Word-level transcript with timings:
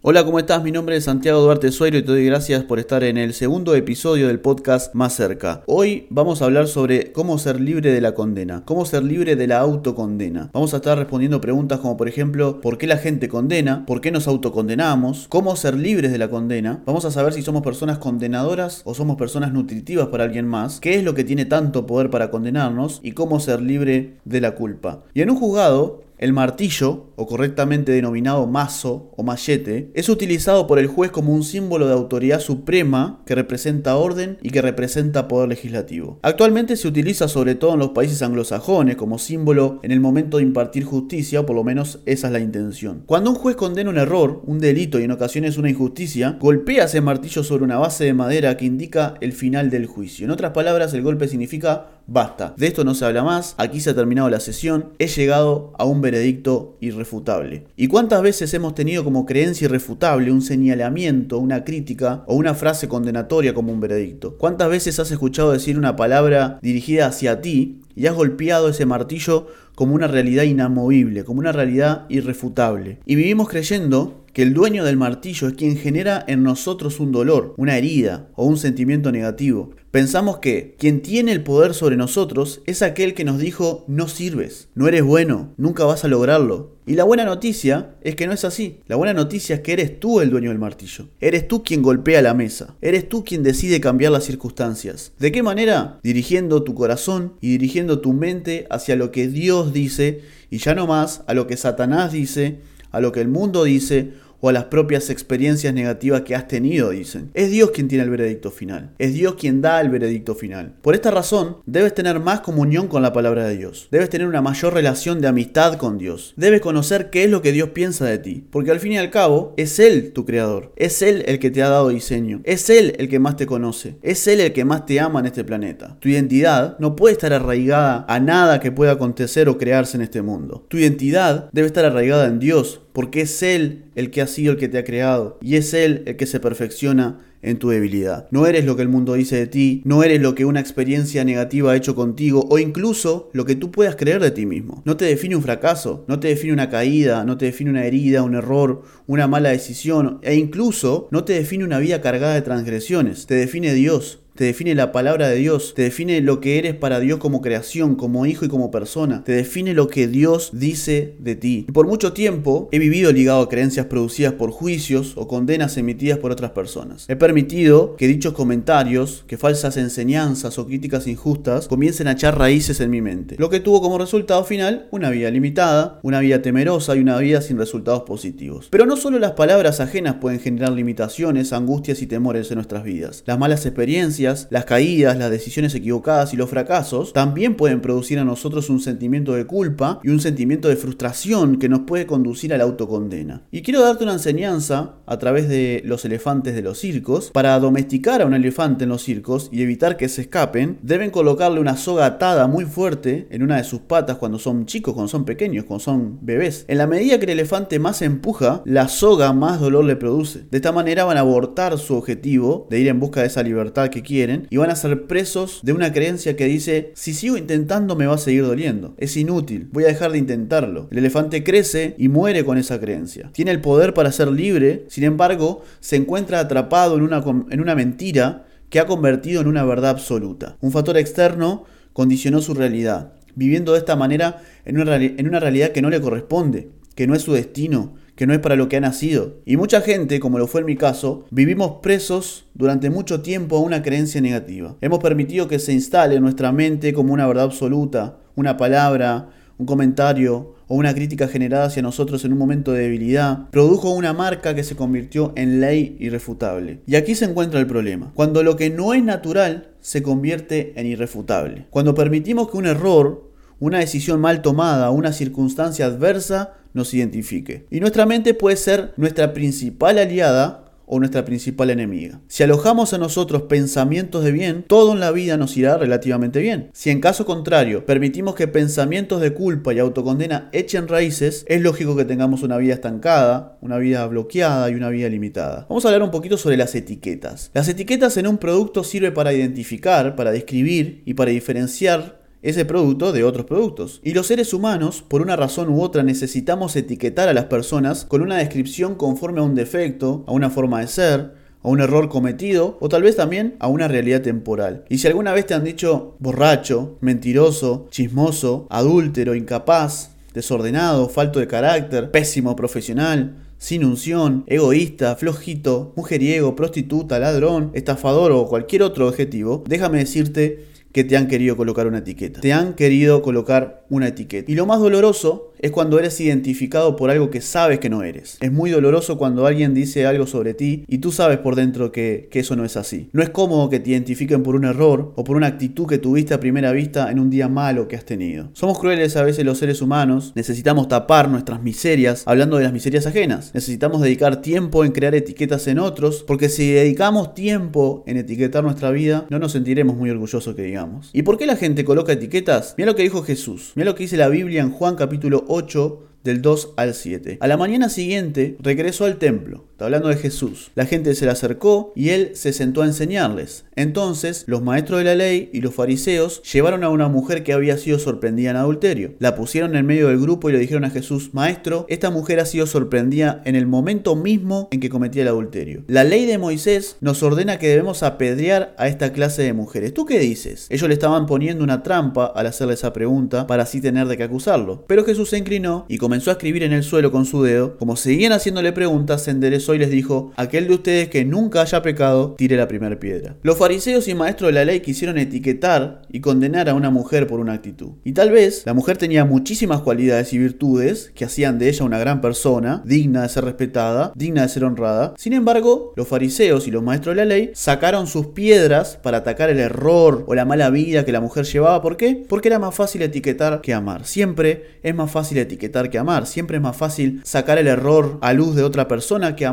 Hola, 0.00 0.24
¿cómo 0.24 0.38
estás? 0.38 0.62
Mi 0.62 0.70
nombre 0.70 0.94
es 0.96 1.06
Santiago 1.06 1.40
Duarte 1.40 1.72
Suero 1.72 1.98
y 1.98 2.02
te 2.02 2.12
doy 2.12 2.24
gracias 2.24 2.62
por 2.62 2.78
estar 2.78 3.02
en 3.02 3.18
el 3.18 3.34
segundo 3.34 3.74
episodio 3.74 4.28
del 4.28 4.38
podcast 4.38 4.94
Más 4.94 5.12
cerca. 5.12 5.64
Hoy 5.66 6.06
vamos 6.08 6.40
a 6.40 6.44
hablar 6.44 6.68
sobre 6.68 7.10
cómo 7.10 7.36
ser 7.36 7.60
libre 7.60 7.90
de 7.90 8.00
la 8.00 8.14
condena, 8.14 8.62
cómo 8.64 8.84
ser 8.84 9.02
libre 9.02 9.34
de 9.34 9.48
la 9.48 9.58
autocondena. 9.58 10.50
Vamos 10.52 10.72
a 10.72 10.76
estar 10.76 10.96
respondiendo 10.96 11.40
preguntas 11.40 11.80
como 11.80 11.96
por 11.96 12.06
ejemplo, 12.06 12.60
¿por 12.60 12.78
qué 12.78 12.86
la 12.86 12.98
gente 12.98 13.28
condena? 13.28 13.84
¿Por 13.86 14.00
qué 14.00 14.12
nos 14.12 14.28
autocondenamos? 14.28 15.26
¿Cómo 15.28 15.56
ser 15.56 15.74
libres 15.74 16.12
de 16.12 16.18
la 16.18 16.30
condena? 16.30 16.80
Vamos 16.86 17.04
a 17.04 17.10
saber 17.10 17.32
si 17.32 17.42
somos 17.42 17.62
personas 17.62 17.98
condenadoras 17.98 18.82
o 18.84 18.94
somos 18.94 19.16
personas 19.16 19.52
nutritivas 19.52 20.06
para 20.06 20.22
alguien 20.22 20.46
más, 20.46 20.78
qué 20.78 20.94
es 20.94 21.02
lo 21.02 21.14
que 21.14 21.24
tiene 21.24 21.44
tanto 21.44 21.86
poder 21.86 22.08
para 22.08 22.30
condenarnos 22.30 23.00
y 23.02 23.12
cómo 23.12 23.40
ser 23.40 23.60
libre 23.60 24.18
de 24.24 24.40
la 24.40 24.54
culpa. 24.54 25.02
Y 25.12 25.22
en 25.22 25.30
un 25.30 25.40
juzgado, 25.40 26.07
el 26.18 26.32
martillo, 26.32 27.12
o 27.16 27.26
correctamente 27.26 27.92
denominado 27.92 28.46
mazo 28.46 29.12
o 29.16 29.22
machete, 29.22 29.90
es 29.94 30.08
utilizado 30.08 30.66
por 30.66 30.78
el 30.78 30.86
juez 30.86 31.10
como 31.10 31.32
un 31.32 31.42
símbolo 31.42 31.86
de 31.86 31.94
autoridad 31.94 32.40
suprema 32.40 33.22
que 33.26 33.34
representa 33.34 33.96
orden 33.96 34.38
y 34.42 34.50
que 34.50 34.62
representa 34.62 35.28
poder 35.28 35.48
legislativo. 35.48 36.18
Actualmente 36.22 36.76
se 36.76 36.88
utiliza 36.88 37.28
sobre 37.28 37.54
todo 37.54 37.74
en 37.74 37.78
los 37.80 37.90
países 37.90 38.22
anglosajones 38.22 38.96
como 38.96 39.18
símbolo 39.18 39.80
en 39.82 39.92
el 39.92 40.00
momento 40.00 40.36
de 40.36 40.42
impartir 40.42 40.84
justicia, 40.84 41.40
o 41.40 41.46
por 41.46 41.56
lo 41.56 41.64
menos 41.64 42.00
esa 42.06 42.26
es 42.28 42.32
la 42.32 42.40
intención. 42.40 43.02
Cuando 43.06 43.30
un 43.30 43.36
juez 43.36 43.56
condena 43.56 43.90
un 43.90 43.98
error, 43.98 44.42
un 44.46 44.58
delito 44.58 44.98
y 44.98 45.04
en 45.04 45.12
ocasiones 45.12 45.58
una 45.58 45.70
injusticia, 45.70 46.36
golpea 46.40 46.84
ese 46.84 47.00
martillo 47.00 47.42
sobre 47.42 47.64
una 47.64 47.78
base 47.78 48.04
de 48.04 48.14
madera 48.14 48.56
que 48.56 48.66
indica 48.66 49.14
el 49.20 49.32
final 49.32 49.70
del 49.70 49.86
juicio. 49.86 50.24
En 50.24 50.30
otras 50.30 50.52
palabras, 50.52 50.94
el 50.94 51.02
golpe 51.02 51.28
significa 51.28 51.97
basta. 52.08 52.54
De 52.56 52.66
esto 52.66 52.82
no 52.84 52.94
se 52.94 53.04
habla 53.04 53.22
más, 53.22 53.54
aquí 53.58 53.80
se 53.80 53.90
ha 53.90 53.94
terminado 53.94 54.28
la 54.30 54.40
sesión, 54.40 54.92
he 54.98 55.06
llegado 55.06 55.72
a 55.78 55.84
un 55.84 56.00
veredicto 56.00 56.76
irrefutable. 56.80 57.66
¿Y 57.76 57.86
cuántas 57.86 58.22
veces 58.22 58.52
hemos 58.54 58.74
tenido 58.74 59.04
como 59.04 59.26
creencia 59.26 59.66
irrefutable 59.66 60.32
un 60.32 60.42
señalamiento, 60.42 61.38
una 61.38 61.62
crítica 61.64 62.24
o 62.26 62.34
una 62.34 62.54
frase 62.54 62.88
condenatoria 62.88 63.54
como 63.54 63.72
un 63.72 63.80
veredicto? 63.80 64.36
¿Cuántas 64.38 64.70
veces 64.70 64.98
has 64.98 65.10
escuchado 65.10 65.52
decir 65.52 65.78
una 65.78 65.94
palabra 65.94 66.58
dirigida 66.62 67.06
hacia 67.06 67.40
ti 67.42 67.82
y 67.94 68.06
has 68.06 68.14
golpeado 68.14 68.68
ese 68.68 68.86
martillo 68.86 69.48
como 69.78 69.94
una 69.94 70.08
realidad 70.08 70.42
inamovible, 70.42 71.22
como 71.22 71.38
una 71.38 71.52
realidad 71.52 72.06
irrefutable? 72.08 72.98
Y 73.06 73.14
vivimos 73.14 73.48
creyendo 73.48 74.24
que 74.32 74.42
el 74.42 74.52
dueño 74.52 74.84
del 74.84 74.96
martillo 74.96 75.46
es 75.46 75.54
quien 75.54 75.76
genera 75.76 76.24
en 76.26 76.42
nosotros 76.42 76.98
un 76.98 77.12
dolor, 77.12 77.54
una 77.58 77.76
herida 77.76 78.28
o 78.34 78.44
un 78.44 78.56
sentimiento 78.56 79.12
negativo. 79.12 79.70
Pensamos 79.92 80.38
que 80.38 80.74
quien 80.80 81.00
tiene 81.00 81.30
el 81.30 81.44
poder 81.44 81.74
sobre 81.74 81.96
nosotros 81.96 82.60
es 82.66 82.82
aquel 82.82 83.14
que 83.14 83.24
nos 83.24 83.38
dijo 83.38 83.84
no 83.86 84.08
sirves, 84.08 84.68
no 84.74 84.88
eres 84.88 85.04
bueno, 85.04 85.54
nunca 85.56 85.84
vas 85.84 86.04
a 86.04 86.08
lograrlo. 86.08 86.77
Y 86.88 86.94
la 86.94 87.04
buena 87.04 87.26
noticia 87.26 87.96
es 88.00 88.16
que 88.16 88.26
no 88.26 88.32
es 88.32 88.46
así. 88.46 88.80
La 88.86 88.96
buena 88.96 89.12
noticia 89.12 89.56
es 89.56 89.60
que 89.60 89.74
eres 89.74 90.00
tú 90.00 90.22
el 90.22 90.30
dueño 90.30 90.48
del 90.48 90.58
martillo. 90.58 91.10
Eres 91.20 91.46
tú 91.46 91.62
quien 91.62 91.82
golpea 91.82 92.22
la 92.22 92.32
mesa. 92.32 92.76
Eres 92.80 93.10
tú 93.10 93.24
quien 93.24 93.42
decide 93.42 93.78
cambiar 93.78 94.10
las 94.10 94.24
circunstancias. 94.24 95.12
¿De 95.18 95.30
qué 95.30 95.42
manera? 95.42 96.00
Dirigiendo 96.02 96.62
tu 96.62 96.74
corazón 96.74 97.34
y 97.42 97.50
dirigiendo 97.50 98.00
tu 98.00 98.14
mente 98.14 98.66
hacia 98.70 98.96
lo 98.96 99.12
que 99.12 99.28
Dios 99.28 99.74
dice 99.74 100.22
y 100.48 100.58
ya 100.58 100.74
no 100.74 100.86
más 100.86 101.24
a 101.26 101.34
lo 101.34 101.46
que 101.46 101.58
Satanás 101.58 102.12
dice, 102.12 102.60
a 102.90 103.00
lo 103.00 103.12
que 103.12 103.20
el 103.20 103.28
mundo 103.28 103.64
dice 103.64 104.14
o 104.40 104.48
a 104.48 104.52
las 104.52 104.64
propias 104.64 105.10
experiencias 105.10 105.74
negativas 105.74 106.22
que 106.22 106.34
has 106.34 106.48
tenido, 106.48 106.90
dicen. 106.90 107.30
Es 107.34 107.50
Dios 107.50 107.70
quien 107.70 107.88
tiene 107.88 108.04
el 108.04 108.10
veredicto 108.10 108.50
final. 108.50 108.94
Es 108.98 109.14
Dios 109.14 109.34
quien 109.34 109.60
da 109.60 109.80
el 109.80 109.90
veredicto 109.90 110.34
final. 110.34 110.74
Por 110.82 110.94
esta 110.94 111.10
razón, 111.10 111.58
debes 111.66 111.94
tener 111.94 112.20
más 112.20 112.40
comunión 112.40 112.88
con 112.88 113.02
la 113.02 113.12
palabra 113.12 113.46
de 113.46 113.56
Dios. 113.56 113.88
Debes 113.90 114.10
tener 114.10 114.26
una 114.26 114.42
mayor 114.42 114.74
relación 114.74 115.20
de 115.20 115.28
amistad 115.28 115.74
con 115.74 115.98
Dios. 115.98 116.34
Debes 116.36 116.60
conocer 116.60 117.10
qué 117.10 117.24
es 117.24 117.30
lo 117.30 117.42
que 117.42 117.52
Dios 117.52 117.70
piensa 117.70 118.04
de 118.04 118.18
ti. 118.18 118.46
Porque 118.50 118.70
al 118.70 118.80
fin 118.80 118.92
y 118.92 118.98
al 118.98 119.10
cabo, 119.10 119.54
es 119.56 119.78
Él 119.78 120.12
tu 120.12 120.24
creador. 120.24 120.72
Es 120.76 121.02
Él 121.02 121.24
el 121.26 121.38
que 121.38 121.50
te 121.50 121.62
ha 121.62 121.68
dado 121.68 121.88
diseño. 121.88 122.40
Es 122.44 122.70
Él 122.70 122.94
el 122.98 123.08
que 123.08 123.18
más 123.18 123.36
te 123.36 123.46
conoce. 123.46 123.96
Es 124.02 124.26
Él 124.26 124.40
el 124.40 124.52
que 124.52 124.64
más 124.64 124.86
te 124.86 125.00
ama 125.00 125.20
en 125.20 125.26
este 125.26 125.44
planeta. 125.44 125.96
Tu 126.00 126.10
identidad 126.10 126.78
no 126.78 126.96
puede 126.96 127.12
estar 127.12 127.32
arraigada 127.32 128.04
a 128.08 128.20
nada 128.20 128.60
que 128.60 128.72
pueda 128.72 128.92
acontecer 128.92 129.48
o 129.48 129.58
crearse 129.58 129.96
en 129.96 130.02
este 130.02 130.22
mundo. 130.22 130.66
Tu 130.68 130.78
identidad 130.78 131.50
debe 131.52 131.66
estar 131.66 131.84
arraigada 131.84 132.26
en 132.26 132.38
Dios 132.38 132.80
porque 132.98 133.20
es 133.20 133.44
Él 133.44 133.84
el 133.94 134.10
que 134.10 134.22
ha 134.22 134.26
sido 134.26 134.50
el 134.50 134.58
que 134.58 134.66
te 134.66 134.76
ha 134.76 134.82
creado 134.82 135.38
y 135.40 135.54
es 135.54 135.72
Él 135.72 136.02
el 136.06 136.16
que 136.16 136.26
se 136.26 136.40
perfecciona 136.40 137.20
en 137.42 137.60
tu 137.60 137.68
debilidad. 137.68 138.26
No 138.32 138.44
eres 138.44 138.64
lo 138.64 138.74
que 138.74 138.82
el 138.82 138.88
mundo 138.88 139.14
dice 139.14 139.36
de 139.36 139.46
ti, 139.46 139.82
no 139.84 140.02
eres 140.02 140.20
lo 140.20 140.34
que 140.34 140.44
una 140.44 140.58
experiencia 140.58 141.24
negativa 141.24 141.70
ha 141.70 141.76
hecho 141.76 141.94
contigo 141.94 142.48
o 142.50 142.58
incluso 142.58 143.30
lo 143.32 143.44
que 143.44 143.54
tú 143.54 143.70
puedas 143.70 143.94
creer 143.94 144.20
de 144.20 144.32
ti 144.32 144.46
mismo. 144.46 144.82
No 144.84 144.96
te 144.96 145.04
define 145.04 145.36
un 145.36 145.44
fracaso, 145.44 146.04
no 146.08 146.18
te 146.18 146.26
define 146.26 146.52
una 146.52 146.70
caída, 146.70 147.24
no 147.24 147.38
te 147.38 147.44
define 147.44 147.70
una 147.70 147.84
herida, 147.84 148.24
un 148.24 148.34
error, 148.34 148.82
una 149.06 149.28
mala 149.28 149.50
decisión 149.50 150.18
e 150.22 150.34
incluso 150.34 151.06
no 151.12 151.22
te 151.22 151.34
define 151.34 151.62
una 151.62 151.78
vida 151.78 152.00
cargada 152.00 152.34
de 152.34 152.42
transgresiones. 152.42 153.26
Te 153.26 153.36
define 153.36 153.74
Dios, 153.74 154.18
te 154.38 154.44
define 154.44 154.76
la 154.76 154.92
palabra 154.92 155.28
de 155.28 155.34
Dios, 155.34 155.74
te 155.74 155.82
define 155.82 156.20
lo 156.20 156.40
que 156.40 156.60
eres 156.60 156.76
para 156.76 157.00
Dios 157.00 157.18
como 157.18 157.42
creación, 157.42 157.96
como 157.96 158.24
hijo 158.24 158.44
y 158.44 158.48
como 158.48 158.70
persona, 158.70 159.24
te 159.24 159.32
define 159.32 159.74
lo 159.74 159.88
que 159.88 160.06
Dios 160.06 160.50
dice 160.52 161.16
de 161.18 161.34
ti. 161.34 161.66
Y 161.68 161.72
por 161.72 161.88
mucho 161.88 162.12
tiempo 162.12 162.68
he 162.70 162.78
vivido 162.78 163.10
ligado 163.10 163.42
a 163.42 163.48
creencias 163.48 163.86
producidas 163.86 164.34
por 164.34 164.52
juicios 164.52 165.14
o 165.16 165.26
condenas 165.26 165.76
emitidas 165.76 166.20
por 166.20 166.30
otras 166.30 166.52
personas. 166.52 167.04
He 167.08 167.16
permitido 167.16 167.96
que 167.96 168.06
dichos 168.06 168.32
comentarios, 168.32 169.24
que 169.26 169.36
falsas 169.36 169.76
enseñanzas 169.76 170.56
o 170.60 170.68
críticas 170.68 171.08
injustas 171.08 171.66
comiencen 171.66 172.06
a 172.06 172.12
echar 172.12 172.38
raíces 172.38 172.78
en 172.78 172.90
mi 172.90 173.02
mente, 173.02 173.34
lo 173.40 173.50
que 173.50 173.58
tuvo 173.58 173.82
como 173.82 173.98
resultado 173.98 174.44
final 174.44 174.86
una 174.92 175.10
vida 175.10 175.32
limitada, 175.32 175.98
una 176.04 176.20
vida 176.20 176.42
temerosa 176.42 176.94
y 176.94 177.00
una 177.00 177.18
vida 177.18 177.40
sin 177.40 177.58
resultados 177.58 178.02
positivos. 178.02 178.68
Pero 178.70 178.86
no 178.86 178.96
solo 178.96 179.18
las 179.18 179.32
palabras 179.32 179.80
ajenas 179.80 180.14
pueden 180.20 180.38
generar 180.38 180.70
limitaciones, 180.70 181.52
angustias 181.52 182.02
y 182.02 182.06
temores 182.06 182.52
en 182.52 182.54
nuestras 182.54 182.84
vidas. 182.84 183.24
Las 183.26 183.36
malas 183.36 183.66
experiencias 183.66 184.27
las 184.50 184.64
caídas, 184.64 185.16
las 185.16 185.30
decisiones 185.30 185.74
equivocadas 185.74 186.34
y 186.34 186.36
los 186.36 186.50
fracasos 186.50 187.12
también 187.12 187.54
pueden 187.54 187.80
producir 187.80 188.18
a 188.18 188.24
nosotros 188.24 188.70
un 188.70 188.80
sentimiento 188.80 189.34
de 189.34 189.46
culpa 189.46 190.00
y 190.02 190.08
un 190.10 190.20
sentimiento 190.20 190.68
de 190.68 190.76
frustración 190.76 191.58
que 191.58 191.68
nos 191.68 191.80
puede 191.80 192.06
conducir 192.06 192.52
a 192.52 192.58
la 192.58 192.64
autocondena. 192.64 193.42
Y 193.50 193.62
quiero 193.62 193.82
darte 193.82 194.04
una 194.04 194.14
enseñanza 194.14 194.96
a 195.06 195.18
través 195.18 195.48
de 195.48 195.82
los 195.84 196.04
elefantes 196.04 196.54
de 196.54 196.62
los 196.62 196.78
circos. 196.78 197.30
Para 197.30 197.58
domesticar 197.58 198.22
a 198.22 198.26
un 198.26 198.34
elefante 198.34 198.84
en 198.84 198.90
los 198.90 199.02
circos 199.02 199.48
y 199.52 199.62
evitar 199.62 199.96
que 199.96 200.08
se 200.08 200.22
escapen, 200.22 200.78
deben 200.82 201.10
colocarle 201.10 201.60
una 201.60 201.76
soga 201.76 202.06
atada 202.06 202.46
muy 202.46 202.64
fuerte 202.64 203.26
en 203.30 203.42
una 203.42 203.56
de 203.56 203.64
sus 203.64 203.80
patas 203.80 204.18
cuando 204.18 204.38
son 204.38 204.66
chicos, 204.66 204.94
cuando 204.94 205.08
son 205.08 205.24
pequeños, 205.24 205.64
cuando 205.64 205.84
son 205.84 206.18
bebés. 206.22 206.64
En 206.68 206.78
la 206.78 206.86
medida 206.86 207.18
que 207.18 207.24
el 207.24 207.32
elefante 207.32 207.78
más 207.78 208.02
empuja, 208.02 208.62
la 208.64 208.88
soga 208.88 209.32
más 209.32 209.60
dolor 209.60 209.84
le 209.84 209.96
produce. 209.96 210.44
De 210.50 210.58
esta 210.58 210.72
manera 210.72 211.04
van 211.04 211.16
a 211.16 211.20
abortar 211.20 211.78
su 211.78 211.94
objetivo 211.94 212.66
de 212.70 212.80
ir 212.80 212.88
en 212.88 213.00
busca 213.00 213.20
de 213.20 213.28
esa 213.28 213.42
libertad 213.42 213.88
que 213.88 214.02
y 214.50 214.56
van 214.56 214.70
a 214.70 214.76
ser 214.76 215.06
presos 215.06 215.60
de 215.62 215.72
una 215.72 215.92
creencia 215.92 216.36
que 216.36 216.46
dice, 216.46 216.92
si 216.94 217.14
sigo 217.14 217.36
intentando 217.36 217.94
me 217.94 218.06
va 218.06 218.14
a 218.14 218.18
seguir 218.18 218.44
doliendo, 218.44 218.94
es 218.98 219.16
inútil, 219.16 219.68
voy 219.72 219.84
a 219.84 219.88
dejar 219.88 220.12
de 220.12 220.18
intentarlo. 220.18 220.88
El 220.90 220.98
elefante 220.98 221.44
crece 221.44 221.94
y 221.98 222.08
muere 222.08 222.44
con 222.44 222.58
esa 222.58 222.80
creencia. 222.80 223.30
Tiene 223.32 223.52
el 223.52 223.60
poder 223.60 223.94
para 223.94 224.12
ser 224.12 224.28
libre, 224.28 224.84
sin 224.88 225.04
embargo, 225.04 225.62
se 225.80 225.96
encuentra 225.96 226.40
atrapado 226.40 226.96
en 226.96 227.02
una, 227.02 227.22
en 227.50 227.60
una 227.60 227.74
mentira 227.74 228.46
que 228.70 228.80
ha 228.80 228.86
convertido 228.86 229.40
en 229.40 229.46
una 229.46 229.64
verdad 229.64 229.90
absoluta. 229.90 230.56
Un 230.60 230.72
factor 230.72 230.96
externo 230.98 231.64
condicionó 231.92 232.40
su 232.40 232.54
realidad, 232.54 233.12
viviendo 233.34 233.72
de 233.72 233.78
esta 233.78 233.96
manera 233.96 234.42
en 234.64 234.80
una, 234.80 234.96
en 234.96 235.28
una 235.28 235.40
realidad 235.40 235.70
que 235.70 235.82
no 235.82 235.90
le 235.90 236.00
corresponde, 236.00 236.70
que 236.94 237.06
no 237.06 237.14
es 237.14 237.22
su 237.22 237.32
destino, 237.32 237.94
que 238.18 238.26
no 238.26 238.34
es 238.34 238.40
para 238.40 238.56
lo 238.56 238.68
que 238.68 238.76
ha 238.76 238.80
nacido. 238.80 239.36
Y 239.46 239.56
mucha 239.56 239.80
gente, 239.80 240.18
como 240.18 240.40
lo 240.40 240.48
fue 240.48 240.62
en 240.62 240.66
mi 240.66 240.74
caso, 240.74 241.24
vivimos 241.30 241.76
presos 241.80 242.46
durante 242.52 242.90
mucho 242.90 243.22
tiempo 243.22 243.56
a 243.56 243.60
una 243.60 243.80
creencia 243.80 244.20
negativa. 244.20 244.74
Hemos 244.80 244.98
permitido 244.98 245.46
que 245.46 245.60
se 245.60 245.72
instale 245.72 246.16
en 246.16 246.22
nuestra 246.22 246.50
mente 246.50 246.92
como 246.92 247.12
una 247.14 247.28
verdad 247.28 247.44
absoluta, 247.44 248.18
una 248.34 248.56
palabra, 248.56 249.28
un 249.56 249.66
comentario 249.66 250.56
o 250.66 250.74
una 250.74 250.94
crítica 250.94 251.28
generada 251.28 251.66
hacia 251.66 251.80
nosotros 251.80 252.24
en 252.24 252.32
un 252.32 252.40
momento 252.40 252.72
de 252.72 252.82
debilidad, 252.82 253.48
produjo 253.50 253.90
una 253.90 254.12
marca 254.12 254.52
que 254.52 254.64
se 254.64 254.74
convirtió 254.74 255.32
en 255.36 255.60
ley 255.60 255.96
irrefutable. 256.00 256.80
Y 256.88 256.96
aquí 256.96 257.14
se 257.14 257.24
encuentra 257.24 257.60
el 257.60 257.68
problema. 257.68 258.10
Cuando 258.14 258.42
lo 258.42 258.56
que 258.56 258.68
no 258.68 258.94
es 258.94 259.04
natural 259.04 259.68
se 259.80 260.02
convierte 260.02 260.72
en 260.74 260.86
irrefutable. 260.86 261.66
Cuando 261.70 261.94
permitimos 261.94 262.50
que 262.50 262.56
un 262.56 262.66
error, 262.66 263.30
una 263.60 263.78
decisión 263.78 264.20
mal 264.20 264.42
tomada, 264.42 264.90
una 264.90 265.12
circunstancia 265.12 265.86
adversa 265.86 266.54
nos 266.78 266.94
identifique. 266.94 267.66
Y 267.70 267.80
nuestra 267.80 268.06
mente 268.06 268.32
puede 268.32 268.56
ser 268.56 268.94
nuestra 268.96 269.34
principal 269.34 269.98
aliada 269.98 270.64
o 270.88 270.98
nuestra 270.98 271.24
principal 271.24 271.70
enemiga. 271.70 272.20
Si 272.28 272.42
alojamos 272.42 272.94
a 272.94 272.98
nosotros 272.98 273.42
pensamientos 273.42 274.24
de 274.24 274.32
bien, 274.32 274.64
todo 274.66 274.94
en 274.94 275.00
la 275.00 275.10
vida 275.10 275.36
nos 275.36 275.56
irá 275.56 275.76
relativamente 275.76 276.40
bien. 276.40 276.70
Si 276.72 276.90
en 276.90 277.00
caso 277.00 277.26
contrario 277.26 277.84
permitimos 277.84 278.34
que 278.34 278.48
pensamientos 278.48 279.20
de 279.20 279.34
culpa 279.34 279.74
y 279.74 279.78
autocondena 279.78 280.48
echen 280.52 280.88
raíces, 280.88 281.44
es 281.46 281.60
lógico 281.60 281.94
que 281.94 282.06
tengamos 282.06 282.42
una 282.42 282.56
vida 282.56 282.74
estancada, 282.74 283.58
una 283.60 283.76
vida 283.76 284.06
bloqueada 284.06 284.70
y 284.70 284.74
una 284.74 284.88
vida 284.88 285.08
limitada. 285.08 285.66
Vamos 285.68 285.84
a 285.84 285.88
hablar 285.88 286.02
un 286.02 286.10
poquito 286.10 286.38
sobre 286.38 286.56
las 286.56 286.74
etiquetas. 286.74 287.50
Las 287.52 287.68
etiquetas 287.68 288.16
en 288.16 288.26
un 288.26 288.38
producto 288.38 288.82
sirve 288.82 289.12
para 289.12 289.34
identificar, 289.34 290.16
para 290.16 290.32
describir 290.32 291.02
y 291.04 291.14
para 291.14 291.30
diferenciar 291.30 292.18
ese 292.42 292.64
producto 292.64 293.12
de 293.12 293.24
otros 293.24 293.46
productos. 293.46 294.00
Y 294.04 294.12
los 294.12 294.26
seres 294.26 294.52
humanos, 294.54 295.02
por 295.06 295.22
una 295.22 295.36
razón 295.36 295.68
u 295.68 295.82
otra, 295.82 296.02
necesitamos 296.02 296.76
etiquetar 296.76 297.28
a 297.28 297.34
las 297.34 297.46
personas 297.46 298.04
con 298.04 298.22
una 298.22 298.36
descripción 298.36 298.94
conforme 298.94 299.40
a 299.40 299.44
un 299.44 299.54
defecto, 299.54 300.24
a 300.26 300.32
una 300.32 300.50
forma 300.50 300.80
de 300.80 300.86
ser, 300.86 301.34
a 301.62 301.68
un 301.68 301.80
error 301.80 302.08
cometido 302.08 302.78
o 302.80 302.88
tal 302.88 303.02
vez 303.02 303.16
también 303.16 303.56
a 303.58 303.68
una 303.68 303.88
realidad 303.88 304.22
temporal. 304.22 304.84
Y 304.88 304.98
si 304.98 305.06
alguna 305.06 305.32
vez 305.32 305.46
te 305.46 305.54
han 305.54 305.64
dicho 305.64 306.16
borracho, 306.18 306.96
mentiroso, 307.00 307.88
chismoso, 307.90 308.66
adúltero, 308.70 309.34
incapaz, 309.34 310.12
desordenado, 310.34 311.08
falto 311.08 311.40
de 311.40 311.48
carácter, 311.48 312.10
pésimo 312.10 312.54
profesional, 312.54 313.36
sin 313.58 313.84
unción, 313.84 314.44
egoísta, 314.46 315.16
flojito, 315.16 315.92
mujeriego, 315.96 316.54
prostituta, 316.54 317.18
ladrón, 317.18 317.70
estafador 317.74 318.30
o 318.30 318.46
cualquier 318.46 318.84
otro 318.84 319.08
objetivo, 319.08 319.64
déjame 319.66 319.98
decirte 319.98 320.64
que 320.98 321.04
te 321.04 321.16
han 321.16 321.28
querido 321.28 321.56
colocar 321.56 321.86
una 321.86 321.98
etiqueta. 321.98 322.40
Te 322.40 322.52
han 322.52 322.74
querido 322.74 323.22
colocar 323.22 323.84
una 323.88 324.08
etiqueta. 324.08 324.50
Y 324.50 324.56
lo 324.56 324.66
más 324.66 324.80
doloroso 324.80 325.52
es 325.60 325.70
cuando 325.70 325.98
eres 325.98 326.20
identificado 326.20 326.96
por 326.96 327.10
algo 327.10 327.30
que 327.30 327.40
sabes 327.40 327.78
que 327.78 327.88
no 327.88 328.02
eres. 328.02 328.36
Es 328.40 328.50
muy 328.50 328.70
doloroso 328.70 329.16
cuando 329.16 329.46
alguien 329.46 329.74
dice 329.74 330.06
algo 330.06 330.26
sobre 330.26 330.54
ti 330.54 330.84
y 330.88 330.98
tú 330.98 331.12
sabes 331.12 331.38
por 331.38 331.54
dentro 331.54 331.92
que, 331.92 332.28
eso 332.32 332.56
no 332.56 332.64
es 332.64 332.76
así. 332.76 333.10
No 333.12 333.22
es 333.22 333.30
cómodo 333.30 333.68
que 333.68 333.80
te 333.80 333.90
identifiquen 333.90 334.42
por 334.42 334.54
un 334.54 334.64
error 334.64 335.12
o 335.16 335.24
por 335.24 335.36
una 335.36 335.48
actitud 335.48 335.86
que 335.86 335.98
tuviste 335.98 336.34
a 336.34 336.40
primera 336.40 336.72
vista 336.72 337.10
en 337.10 337.18
un 337.18 337.30
día 337.30 337.48
malo 337.48 337.88
que 337.88 337.96
has 337.96 338.04
tenido. 338.04 338.50
Somos 338.52 338.78
crueles 338.78 339.16
a 339.16 339.24
veces 339.24 339.44
los 339.44 339.58
seres 339.58 339.82
humanos, 339.82 340.32
necesitamos 340.34 340.88
tapar 340.88 341.28
nuestras 341.28 341.62
miserias 341.62 342.22
hablando 342.26 342.56
de 342.56 342.64
las 342.64 342.72
miserias 342.72 343.06
ajenas. 343.06 343.52
Necesitamos 343.54 344.00
dedicar 344.00 344.40
tiempo 344.40 344.84
en 344.84 344.92
crear 344.92 345.14
etiquetas 345.14 345.66
en 345.66 345.78
otros, 345.80 346.24
porque 346.26 346.48
si 346.48 346.70
dedicamos 346.70 347.34
tiempo 347.34 348.04
en 348.06 348.18
etiquetar 348.18 348.62
nuestra 348.62 348.90
vida, 348.90 349.26
no 349.30 349.38
nos 349.38 349.52
sentiremos 349.52 349.96
muy 349.96 350.10
orgullosos 350.10 350.54
que 350.54 350.62
digamos. 350.62 350.87
¿Y 351.12 351.22
por 351.22 351.38
qué 351.38 351.46
la 351.46 351.56
gente 351.56 351.84
coloca 351.84 352.12
etiquetas? 352.12 352.74
Mira 352.76 352.90
lo 352.90 352.96
que 352.96 353.02
dijo 353.02 353.22
Jesús, 353.22 353.72
mira 353.74 353.90
lo 353.90 353.94
que 353.94 354.04
dice 354.04 354.16
la 354.16 354.28
Biblia 354.28 354.62
en 354.62 354.70
Juan 354.70 354.96
capítulo 354.96 355.44
8 355.48 356.02
del 356.24 356.42
2 356.42 356.74
al 356.76 356.94
7. 356.94 357.38
A 357.40 357.46
la 357.46 357.56
mañana 357.56 357.88
siguiente 357.88 358.56
regresó 358.60 359.04
al 359.04 359.18
templo, 359.18 359.67
está 359.78 359.84
hablando 359.84 360.08
de 360.08 360.16
Jesús. 360.16 360.72
La 360.74 360.86
gente 360.86 361.14
se 361.14 361.24
le 361.24 361.30
acercó 361.30 361.92
y 361.94 362.08
él 362.08 362.32
se 362.34 362.52
sentó 362.52 362.82
a 362.82 362.86
enseñarles. 362.86 363.64
Entonces 363.76 364.42
los 364.48 364.60
maestros 364.60 364.98
de 364.98 365.04
la 365.04 365.14
ley 365.14 365.50
y 365.52 365.60
los 365.60 365.72
fariseos 365.72 366.42
llevaron 366.52 366.82
a 366.82 366.88
una 366.88 367.06
mujer 367.06 367.44
que 367.44 367.52
había 367.52 367.78
sido 367.78 368.00
sorprendida 368.00 368.50
en 368.50 368.56
adulterio. 368.56 369.14
La 369.20 369.36
pusieron 369.36 369.76
en 369.76 369.86
medio 369.86 370.08
del 370.08 370.18
grupo 370.18 370.50
y 370.50 370.52
le 370.52 370.58
dijeron 370.58 370.84
a 370.84 370.90
Jesús, 370.90 371.32
Maestro, 371.32 371.86
esta 371.88 372.10
mujer 372.10 372.40
ha 372.40 372.44
sido 372.44 372.66
sorprendida 372.66 373.40
en 373.44 373.54
el 373.54 373.68
momento 373.68 374.16
mismo 374.16 374.66
en 374.72 374.80
que 374.80 374.90
cometía 374.90 375.22
el 375.22 375.28
adulterio. 375.28 375.84
La 375.86 376.02
ley 376.02 376.26
de 376.26 376.38
Moisés 376.38 376.96
nos 377.00 377.22
ordena 377.22 377.60
que 377.60 377.68
debemos 377.68 378.02
apedrear 378.02 378.74
a 378.78 378.88
esta 378.88 379.12
clase 379.12 379.42
de 379.42 379.52
mujeres. 379.52 379.94
¿Tú 379.94 380.06
qué 380.06 380.18
dices? 380.18 380.66
Ellos 380.70 380.88
le 380.88 380.94
estaban 380.94 381.26
poniendo 381.26 381.62
una 381.62 381.84
trampa 381.84 382.26
al 382.26 382.48
hacerle 382.48 382.74
esa 382.74 382.92
pregunta 382.92 383.46
para 383.46 383.62
así 383.62 383.80
tener 383.80 384.08
de 384.08 384.16
qué 384.16 384.24
acusarlo. 384.24 384.84
Pero 384.88 385.04
Jesús 385.04 385.30
se 385.30 385.38
inclinó 385.38 385.86
y 385.88 385.98
comenzó 385.98 386.30
a 386.30 386.32
escribir 386.32 386.64
en 386.64 386.72
el 386.72 386.82
suelo 386.82 387.12
con 387.12 387.26
su 387.26 387.44
dedo. 387.44 387.78
Como 387.78 387.94
seguían 387.94 388.32
haciéndole 388.32 388.72
preguntas, 388.72 389.22
se 389.22 389.30
enderezó 389.30 389.67
y 389.74 389.78
les 389.78 389.90
dijo, 389.90 390.32
aquel 390.36 390.68
de 390.68 390.74
ustedes 390.74 391.08
que 391.08 391.24
nunca 391.24 391.62
haya 391.62 391.82
pecado, 391.82 392.34
tire 392.36 392.56
la 392.56 392.68
primera 392.68 392.98
piedra. 392.98 393.36
Los 393.42 393.58
fariseos 393.58 394.08
y 394.08 394.14
maestros 394.14 394.48
de 394.48 394.54
la 394.54 394.64
ley 394.64 394.80
quisieron 394.80 395.18
etiquetar 395.18 396.02
y 396.10 396.20
condenar 396.20 396.68
a 396.68 396.74
una 396.74 396.90
mujer 396.90 397.26
por 397.26 397.40
una 397.40 397.52
actitud. 397.52 397.92
Y 398.04 398.12
tal 398.12 398.30
vez 398.30 398.62
la 398.66 398.74
mujer 398.74 398.96
tenía 398.96 399.24
muchísimas 399.24 399.80
cualidades 399.80 400.32
y 400.32 400.38
virtudes 400.38 401.12
que 401.14 401.24
hacían 401.24 401.58
de 401.58 401.68
ella 401.68 401.84
una 401.84 401.98
gran 401.98 402.20
persona, 402.20 402.82
digna 402.84 403.22
de 403.22 403.28
ser 403.28 403.44
respetada, 403.44 404.12
digna 404.14 404.42
de 404.42 404.48
ser 404.48 404.64
honrada. 404.64 405.14
Sin 405.16 405.32
embargo, 405.32 405.92
los 405.96 406.08
fariseos 406.08 406.66
y 406.66 406.70
los 406.70 406.82
maestros 406.82 407.14
de 407.14 407.22
la 407.22 407.26
ley 407.26 407.50
sacaron 407.54 408.06
sus 408.06 408.28
piedras 408.28 408.98
para 409.02 409.18
atacar 409.18 409.50
el 409.50 409.58
error 409.58 410.24
o 410.26 410.34
la 410.34 410.44
mala 410.44 410.70
vida 410.70 411.04
que 411.04 411.12
la 411.12 411.20
mujer 411.20 411.44
llevaba. 411.44 411.82
¿Por 411.82 411.96
qué? 411.96 412.24
Porque 412.28 412.48
era 412.48 412.58
más 412.58 412.74
fácil 412.74 413.02
etiquetar 413.02 413.60
que 413.60 413.74
amar. 413.74 414.04
Siempre 414.06 414.78
es 414.82 414.94
más 414.94 415.10
fácil 415.10 415.38
etiquetar 415.38 415.90
que 415.90 415.98
amar. 415.98 416.26
Siempre 416.26 416.56
es 416.56 416.62
más 416.62 416.76
fácil 416.76 417.20
sacar 417.24 417.58
el 417.58 417.66
error 417.66 418.18
a 418.20 418.32
luz 418.32 418.56
de 418.56 418.62
otra 418.62 418.88
persona 418.88 419.36
que 419.36 419.46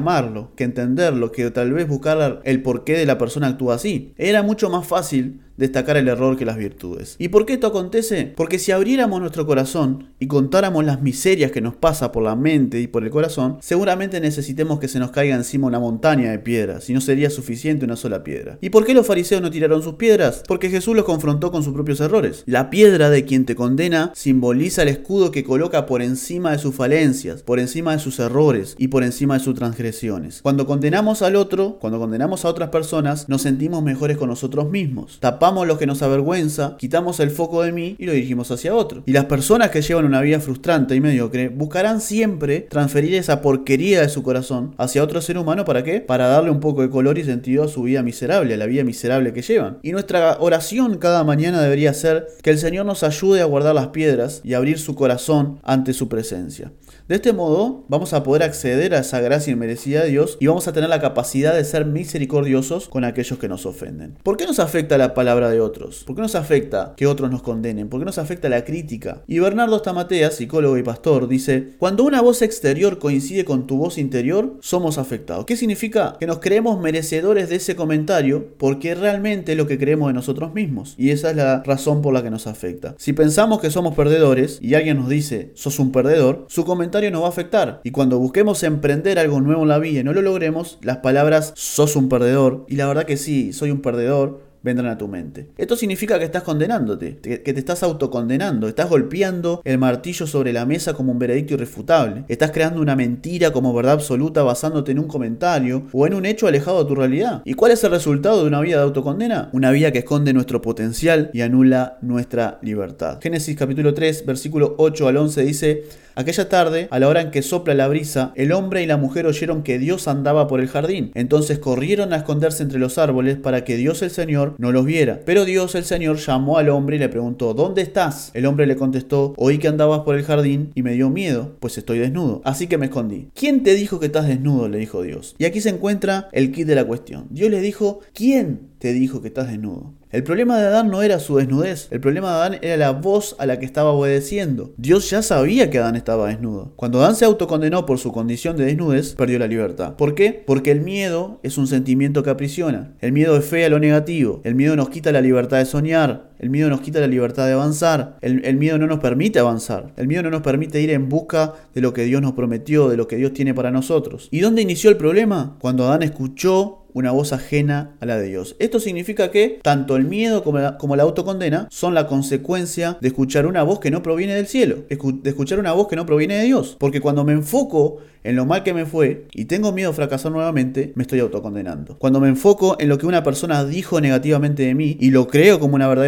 que 0.56 0.64
entenderlo, 0.64 1.32
que 1.32 1.50
tal 1.52 1.74
vez 1.74 1.88
buscar 1.88 2.42
el 2.44 2.62
porqué 2.62 2.98
de 2.98 3.06
la 3.06 3.18
persona 3.18 3.48
actúa 3.48 3.76
así. 3.76 4.14
Era 4.18 4.44
mucho 4.44 4.70
más 4.70 4.88
fácil 4.88 5.42
destacar 5.58 5.98
el 5.98 6.08
error 6.08 6.38
que 6.38 6.46
las 6.46 6.58
virtudes. 6.58 7.16
¿Y 7.20 7.30
por 7.30 7.46
qué 7.46 7.54
esto 7.54 7.68
acontece? 7.68 8.34
Porque 8.36 8.60
si 8.60 8.72
abriéramos 8.72 9.20
nuestro 9.20 9.46
corazón 9.46 10.10
y 10.20 10.28
contáramos 10.28 10.86
las 10.86 11.02
miserias 11.02 11.52
que 11.52 11.62
nos 11.62 11.76
pasa 11.76 12.12
por 12.12 12.24
la 12.24 12.36
mente 12.36 12.80
y 12.80 12.88
por 12.88 13.04
el 13.04 13.10
corazón, 13.10 13.58
seguramente 13.62 14.20
necesitemos 14.20 14.80
que 14.80 14.88
se 14.88 15.00
nos 15.00 15.12
caiga 15.12 15.36
encima 15.36 15.68
una 15.68 15.80
montaña 15.80 16.32
de 16.32 16.40
piedras, 16.40 16.90
y 16.90 16.94
no 16.94 17.02
sería 17.02 17.30
suficiente 17.30 17.86
una 17.86 17.96
sola 17.96 18.24
piedra. 18.24 18.58
¿Y 18.62 18.70
por 18.70 18.86
qué 18.86 18.94
los 18.94 19.08
fariseos 19.08 19.42
no 19.42 19.52
tiraron 19.52 19.82
sus 19.82 19.96
piedras? 19.96 20.44
Porque 20.48 20.70
Jesús 20.70 20.96
los 20.96 21.06
confrontó 21.06 21.52
con 21.52 21.64
sus 21.64 21.74
propios 21.74 22.00
errores. 22.00 22.44
La 22.46 22.70
piedra 22.70 23.10
de 23.10 23.26
quien 23.26 23.46
te 23.46 23.56
condena 23.56 24.12
simboliza 24.16 24.82
el 24.82 24.90
escudo 24.90 25.32
que 25.32 25.44
coloca 25.44 25.86
por 25.86 26.02
encima 26.02 26.52
de 26.52 26.60
sus 26.60 26.76
falencias, 26.76 27.44
por 27.44 27.60
encima 27.60 27.94
de 27.94 28.00
sus 28.00 28.20
errores 28.20 28.76
y 28.78 28.88
por 28.88 29.04
encima 29.04 29.36
de 29.36 29.44
sus 29.44 29.56
transgresiones. 29.56 30.42
Cuando 30.42 30.66
condenamos 30.66 31.22
al 31.22 31.36
otro, 31.36 31.78
cuando 31.80 32.00
condenamos 32.00 32.46
a 32.46 32.50
otras 32.50 32.70
personas, 32.70 33.30
nos 33.30 33.42
sentimos 33.42 33.84
mejores 33.84 34.18
con 34.18 34.30
nosotros 34.30 34.70
mismos. 34.70 35.18
Lo 35.46 35.78
que 35.78 35.86
nos 35.86 36.02
avergüenza, 36.02 36.76
quitamos 36.78 37.20
el 37.20 37.30
foco 37.30 37.62
de 37.62 37.72
mí 37.72 37.96
y 38.00 38.06
lo 38.06 38.14
dirigimos 38.14 38.50
hacia 38.50 38.74
otro. 38.74 39.04
Y 39.06 39.12
las 39.12 39.26
personas 39.26 39.70
que 39.70 39.82
llevan 39.82 40.06
una 40.06 40.22
vida 40.22 40.40
frustrante 40.40 40.96
y 40.96 41.02
mediocre 41.02 41.50
buscarán 41.50 42.02
siempre 42.02 42.62
transferir 42.62 43.14
esa 43.14 43.42
porquería 43.42 44.02
de 44.02 44.10
su 44.10 44.24
corazón 44.24 44.74
hacia 44.78 45.04
otro 45.04 45.22
ser 45.22 45.38
humano 45.38 45.66
para 45.66 45.84
qué? 45.84 46.02
Para 46.02 46.28
darle 46.28 46.50
un 46.50 46.60
poco 46.60 46.82
de 46.82 46.90
color 46.90 47.20
y 47.20 47.24
sentido 47.24 47.64
a 47.64 47.68
su 47.68 47.84
vida 47.84 48.02
miserable, 48.02 48.56
a 48.56 48.58
la 48.58 48.66
vida 48.66 48.84
miserable 48.84 49.34
que 49.34 49.44
llevan. 49.44 49.78
Y 49.84 49.92
nuestra 49.92 50.38
oración 50.40 50.98
cada 50.98 51.24
mañana 51.24 51.62
debería 51.62 51.94
ser 51.94 52.28
que 52.42 52.50
el 52.50 52.58
Señor 52.58 52.86
nos 52.86 53.04
ayude 53.04 53.42
a 53.42 53.46
guardar 53.46 53.76
las 53.76 53.88
piedras 53.88 54.42
y 54.44 54.56
abrir 54.56 54.80
su 54.80 54.96
corazón 54.96 55.60
ante 55.64 55.94
su 55.94 56.10
presencia. 56.10 56.72
De 57.08 57.14
este 57.14 57.34
modo 57.34 57.86
vamos 57.88 58.14
a 58.14 58.24
poder 58.24 58.42
acceder 58.42 58.96
a 58.96 59.02
esa 59.02 59.20
gracia 59.20 59.54
inmerecida 59.54 60.02
de 60.02 60.10
Dios 60.10 60.38
y 60.40 60.48
vamos 60.48 60.68
a 60.68 60.74
tener 60.74 60.90
la 60.90 61.00
capacidad 61.00 61.54
de 61.54 61.64
ser 61.64 61.86
misericordiosos 61.86 62.88
con 62.88 63.04
aquellos 63.04 63.38
que 63.38 63.48
nos 63.48 63.68
ofenden. 63.68 64.18
¿Por 64.24 64.38
qué 64.38 64.48
nos 64.48 64.58
afecta 64.58 64.98
la 64.98 65.14
palabra 65.14 65.52
de 65.52 65.62
otros? 65.62 66.04
¿Por 66.04 66.16
qué 66.16 66.24
nos 66.24 66.34
afecta 66.34 66.96
que 66.98 67.06
otros 67.06 67.30
nos 67.30 67.44
condenen? 67.44 67.90
¿Por 67.90 68.00
qué 68.00 68.08
nos 68.08 68.18
afecta 68.18 68.50
la 68.50 68.66
crítica? 68.66 69.22
Y 69.28 69.38
Bernardo 69.38 69.78
Stamatea, 69.78 70.32
psicólogo 70.32 70.80
y 70.80 70.82
pastor, 70.82 71.28
dice, 71.28 71.74
cuando 71.78 72.04
una 72.04 72.24
voz 72.24 72.42
exterior 72.42 72.98
coincide 72.98 73.46
con 73.46 73.68
tu 73.68 73.78
voz 73.78 74.00
interior, 74.00 74.58
somos 74.62 74.98
afectados. 74.98 75.46
¿Qué 75.46 75.58
significa? 75.58 76.18
Que 76.20 76.26
nos 76.26 76.40
creemos 76.40 76.82
merecedores 76.82 77.50
de 77.50 77.58
ese 77.58 77.76
comentario 77.76 78.48
porque 78.58 78.96
realmente 78.96 79.52
es 79.52 79.60
lo 79.60 79.68
que 79.68 79.78
creemos 79.78 80.08
de 80.08 80.14
nosotros 80.14 80.56
mismos. 80.56 80.96
Y 80.98 81.12
esa 81.12 81.30
es 81.30 81.36
la 81.36 81.62
razón 81.62 82.02
por 82.02 82.16
la 82.16 82.24
que 82.24 82.32
nos 82.32 82.48
afecta. 82.48 82.96
Si 82.98 83.14
pensamos 83.14 83.62
que 83.62 83.70
somos 83.70 83.94
perdedores 83.94 84.58
y 84.60 84.74
alguien 84.74 84.98
nos 84.98 85.08
dice, 85.08 85.52
sos 85.54 85.78
un 85.78 85.92
perdedor, 85.92 86.48
su 86.50 86.66
comentario 86.66 86.95
nos 87.12 87.22
va 87.22 87.28
a 87.28 87.30
afectar. 87.30 87.82
Y 87.84 87.92
cuando 87.92 88.20
busquemos 88.20 88.64
emprender 88.64 89.20
algo 89.20 89.42
nuevo 89.42 89.64
en 89.64 89.70
la 89.70 89.80
vida 89.80 90.00
y 90.00 90.04
no 90.04 90.14
lo 90.14 90.22
logremos, 90.22 90.80
las 90.82 90.98
palabras 90.98 91.54
sos 91.56 91.96
un 91.96 92.10
perdedor, 92.10 92.66
y 92.68 92.76
la 92.76 92.88
verdad 92.88 93.06
que 93.06 93.18
sí, 93.18 93.54
soy 93.54 93.72
un 93.72 93.82
perdedor, 93.82 94.45
vendrán 94.66 94.92
a 94.92 94.98
tu 94.98 95.08
mente. 95.08 95.48
Esto 95.58 95.78
significa 95.78 96.18
que 96.18 96.26
estás 96.26 96.44
condenándote, 96.44 97.18
que 97.18 97.54
te 97.54 97.60
estás 97.60 97.84
autocondenando, 97.84 98.68
estás 98.68 98.90
golpeando 98.90 99.62
el 99.64 99.78
martillo 99.78 100.26
sobre 100.26 100.52
la 100.52 100.66
mesa 100.66 100.94
como 100.94 101.12
un 101.12 101.20
veredicto 101.20 101.54
irrefutable, 101.54 102.26
estás 102.28 102.50
creando 102.50 102.82
una 102.82 102.96
mentira 102.96 103.52
como 103.52 103.74
verdad 103.74 103.94
absoluta 103.94 104.42
basándote 104.42 104.92
en 104.92 105.00
un 105.00 105.08
comentario 105.08 105.84
o 105.94 106.08
en 106.08 106.16
un 106.16 106.26
hecho 106.26 106.48
alejado 106.48 106.84
de 106.84 106.88
tu 106.88 106.96
realidad. 106.96 107.44
¿Y 107.46 107.54
cuál 107.54 107.72
es 107.74 107.84
el 107.84 107.92
resultado 107.92 108.42
de 108.42 108.48
una 108.48 108.60
vida 108.62 108.78
de 108.78 108.84
autocondena? 108.84 109.50
Una 109.54 109.70
vida 109.70 109.92
que 109.92 110.00
esconde 110.00 110.34
nuestro 110.34 110.62
potencial 110.62 111.30
y 111.32 111.42
anula 111.42 112.00
nuestra 112.02 112.58
libertad. 112.64 113.20
Génesis 113.22 113.56
capítulo 113.56 113.94
3, 113.94 114.26
versículo 114.26 114.74
8 114.80 115.08
al 115.08 115.18
11 115.18 115.44
dice, 115.44 115.84
Aquella 116.18 116.48
tarde, 116.48 116.88
a 116.92 117.00
la 117.00 117.10
hora 117.10 117.20
en 117.20 117.30
que 117.30 117.42
sopla 117.42 117.74
la 117.74 117.90
brisa, 117.90 118.32
el 118.36 118.54
hombre 118.54 118.82
y 118.82 118.86
la 118.86 118.96
mujer 118.96 119.26
oyeron 119.26 119.64
que 119.64 119.78
Dios 119.78 120.08
andaba 120.08 120.48
por 120.48 120.62
el 120.62 120.70
jardín. 120.70 121.12
Entonces 121.14 121.60
corrieron 121.60 122.14
a 122.14 122.18
esconderse 122.18 122.64
entre 122.64 122.80
los 122.80 122.98
árboles 122.98 123.38
para 123.38 123.66
que 123.66 123.76
Dios 123.76 124.02
el 124.02 124.12
Señor 124.12 124.55
no 124.58 124.72
los 124.72 124.86
viera. 124.86 125.22
Pero 125.26 125.46
Dios 125.46 125.76
el 125.76 125.84
Señor 125.84 126.18
llamó 126.18 126.58
al 126.58 126.70
hombre 126.70 126.96
y 126.96 127.00
le 127.00 127.10
preguntó, 127.10 127.54
¿dónde 127.54 127.82
estás? 127.82 128.32
El 128.34 128.46
hombre 128.46 128.68
le 128.68 128.76
contestó, 128.76 129.34
oí 129.38 129.58
que 129.58 129.68
andabas 129.68 130.02
por 130.02 130.16
el 130.16 130.24
jardín 130.24 130.72
y 130.76 130.84
me 130.84 130.94
dio 130.94 131.10
miedo, 131.10 131.56
pues 131.60 131.78
estoy 131.78 132.00
desnudo. 132.00 132.42
Así 132.46 132.68
que 132.68 132.78
me 132.78 132.88
escondí. 132.88 133.30
¿Quién 133.34 133.64
te 133.64 133.76
dijo 133.76 134.00
que 134.00 134.08
estás 134.08 134.28
desnudo? 134.28 134.68
le 134.68 134.78
dijo 134.78 135.02
Dios. 135.02 135.36
Y 135.38 135.46
aquí 135.46 135.62
se 135.62 135.70
encuentra 135.70 136.30
el 136.32 136.52
kit 136.52 136.68
de 136.68 136.76
la 136.76 136.86
cuestión. 136.86 137.28
Dios 137.30 137.50
le 137.50 137.62
dijo, 137.62 138.00
¿quién 138.14 138.75
te 138.86 138.94
dijo 138.94 139.20
que 139.20 139.30
estás 139.30 139.48
desnudo? 139.48 139.96
El 140.12 140.22
problema 140.22 140.60
de 140.60 140.68
Adán 140.68 140.92
no 140.92 141.02
era 141.02 141.18
su 141.18 141.38
desnudez, 141.38 141.88
el 141.90 142.00
problema 142.00 142.30
de 142.30 142.36
Adán 142.36 142.60
era 142.62 142.78
la 142.78 142.92
voz 142.92 143.36
a 143.40 143.48
la 143.48 143.58
que 143.58 143.66
estaba 143.66 143.90
obedeciendo. 143.90 144.76
Dios 144.78 145.10
ya 145.10 145.24
sabía 145.24 145.72
que 145.72 145.80
Adán 145.80 145.96
estaba 145.96 146.28
desnudo. 146.28 146.74
Cuando 146.76 147.02
Adán 147.02 147.16
se 147.16 147.26
autocondenó 147.26 147.88
por 147.88 147.98
su 147.98 148.12
condición 148.12 148.56
de 148.58 148.66
desnudez, 148.66 149.16
perdió 149.16 149.40
la 149.40 149.48
libertad. 149.48 149.96
¿Por 149.96 150.14
qué? 150.14 150.44
Porque 150.46 150.70
el 150.70 150.82
miedo 150.82 151.40
es 151.42 151.58
un 151.58 151.66
sentimiento 151.66 152.22
que 152.22 152.30
aprisiona. 152.30 152.94
El 153.02 153.12
miedo 153.12 153.36
es 153.38 153.46
fe 153.46 153.66
a 153.66 153.70
lo 153.70 153.80
negativo. 153.80 154.42
El 154.44 154.54
miedo 154.54 154.76
nos 154.76 154.90
quita 154.90 155.12
la 155.12 155.22
libertad 155.22 155.58
de 155.58 155.66
soñar, 155.66 156.30
El 156.40 156.50
miedo 156.50 156.70
nos 156.70 156.82
quita 156.82 157.00
la 157.00 157.08
libertad 157.08 157.46
de 157.48 157.54
avanzar. 157.54 158.18
El, 158.22 158.58
miedo 158.58 158.78
no 158.78 158.88
nos 158.88 159.00
permite 159.00 159.40
avanzar. 159.40 159.94
El 159.98 160.08
miedo 160.08 160.24
no 160.24 160.30
nos 160.30 160.42
permite 160.42 160.82
ir 160.82 160.90
en 160.90 161.10
busca 161.10 161.54
de 161.74 161.82
lo 161.82 161.94
que 161.94 162.04
Dios 162.04 162.22
nos 162.22 162.34
prometió, 162.34 162.90
de 162.90 162.98
lo 162.98 163.08
que 163.08 163.18
Dios 163.18 163.34
tiene 163.34 163.54
para 163.54 163.72
nosotros. 163.72 164.28
¿Y 164.32 164.40
dónde 164.40 164.62
inició 164.62 164.90
el 164.90 164.98
problema? 164.98 165.56
Cuando 165.60 165.86
Adán 165.86 166.04
escuchó 166.04 166.86
una 166.96 167.12
voz 167.12 167.34
ajena 167.34 167.98
a 168.00 168.06
la 168.06 168.18
de 168.18 168.30
Dios. 168.30 168.56
Esto 168.58 168.80
significa 168.80 169.30
que 169.30 169.60
tanto 169.62 169.98
el 169.98 170.06
miedo 170.06 170.44
como 170.44 170.96
la, 170.96 171.04
autocondena 171.04 171.68
son 171.70 171.94
la 171.94 172.08
consecuencia 172.08 172.98
de 173.02 173.10
escuchar 173.10 173.48
una 173.48 173.64
voz 173.64 173.82
que 173.82 173.92
no 173.92 174.02
proviene 174.02 174.34
del 174.34 174.48
cielo, 174.48 174.78
de 174.88 175.30
escuchar 175.30 175.60
una 175.60 175.74
voz 175.74 175.90
que 175.90 175.98
no 175.98 176.06
proviene 176.06 176.38
de 176.38 176.46
Dios. 176.46 176.78
Porque 176.80 177.02
cuando 177.02 177.26
me 177.26 177.34
enfoco 177.34 177.98
en 178.24 178.38
lo 178.38 178.46
mal 178.46 178.64
que 178.64 178.74
me 178.74 178.86
fue 178.86 179.28
y 179.34 179.46
tengo 179.46 179.74
miedo 179.74 179.90
a 179.90 179.94
fracasar 179.94 180.32
nuevamente, 180.32 180.94
me 180.96 181.04
estoy 181.04 181.20
autocondenando. 181.20 181.98
Cuando 182.00 182.22
me 182.22 182.30
enfoco 182.30 182.78
en 182.80 182.88
lo 182.88 182.98
que 182.98 183.06
una 183.06 183.24
persona 183.24 183.66
dijo 183.66 184.00
negativamente 184.00 184.64
de 184.64 184.74
mí 184.74 184.98
y 184.98 185.12
lo 185.12 185.28
creo 185.28 185.60
como 185.60 185.76
una 185.76 185.90
verdad 185.90 186.06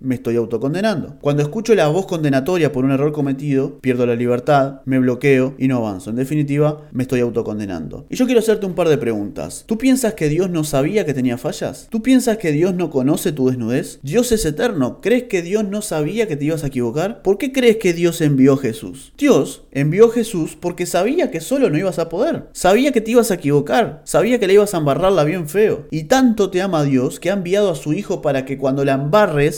me 0.00 0.14
estoy 0.14 0.36
autocondenando. 0.36 1.16
Cuando 1.20 1.42
escucho 1.42 1.74
la 1.74 1.88
voz 1.88 2.06
condenatoria 2.06 2.72
por 2.72 2.84
un 2.84 2.90
error 2.90 3.12
cometido, 3.12 3.78
pierdo 3.80 4.06
la 4.06 4.16
libertad, 4.16 4.80
me 4.84 4.98
bloqueo 4.98 5.54
y 5.58 5.68
no 5.68 5.76
avanzo. 5.76 6.10
En 6.10 6.16
definitiva, 6.16 6.88
me 6.92 7.02
estoy 7.02 7.20
autocondenando. 7.20 8.06
Y 8.08 8.16
yo 8.16 8.26
quiero 8.26 8.40
hacerte 8.40 8.66
un 8.66 8.74
par 8.74 8.88
de 8.88 8.98
preguntas. 8.98 9.64
¿Tú 9.66 9.78
piensas 9.78 10.14
que 10.14 10.28
Dios 10.28 10.50
no 10.50 10.64
sabía 10.64 11.04
que 11.04 11.14
tenía 11.14 11.38
fallas? 11.38 11.88
¿Tú 11.90 12.02
piensas 12.02 12.38
que 12.38 12.52
Dios 12.52 12.74
no 12.74 12.90
conoce 12.90 13.32
tu 13.32 13.48
desnudez? 13.48 14.00
Dios 14.02 14.32
es 14.32 14.44
eterno. 14.44 15.00
¿Crees 15.00 15.24
que 15.24 15.42
Dios 15.42 15.64
no 15.64 15.82
sabía 15.82 16.26
que 16.26 16.36
te 16.36 16.46
ibas 16.46 16.64
a 16.64 16.68
equivocar? 16.68 17.22
¿Por 17.22 17.38
qué 17.38 17.52
crees 17.52 17.76
que 17.76 17.92
Dios 17.92 18.20
envió 18.20 18.54
a 18.54 18.58
Jesús? 18.58 19.12
Dios 19.16 19.64
envió 19.72 20.06
a 20.06 20.12
Jesús 20.12 20.56
porque 20.58 20.86
sabía 20.86 21.30
que 21.30 21.40
solo 21.40 21.70
no 21.70 21.78
ibas 21.78 21.98
a 21.98 22.08
poder. 22.08 22.48
Sabía 22.52 22.92
que 22.92 23.00
te 23.00 23.12
ibas 23.12 23.30
a 23.30 23.34
equivocar. 23.34 24.02
Sabía 24.04 24.38
que 24.38 24.46
le 24.46 24.54
ibas 24.54 24.74
a 24.74 24.78
embarrarla 24.78 25.24
bien 25.24 25.48
feo. 25.48 25.86
Y 25.90 26.04
tanto 26.04 26.50
te 26.50 26.62
ama 26.62 26.84
Dios 26.84 27.20
que 27.20 27.30
ha 27.30 27.34
enviado 27.34 27.70
a 27.70 27.74
su 27.74 27.92
Hijo 27.92 28.22
para 28.22 28.44
que 28.44 28.58
cuando 28.58 28.84
la 28.84 28.92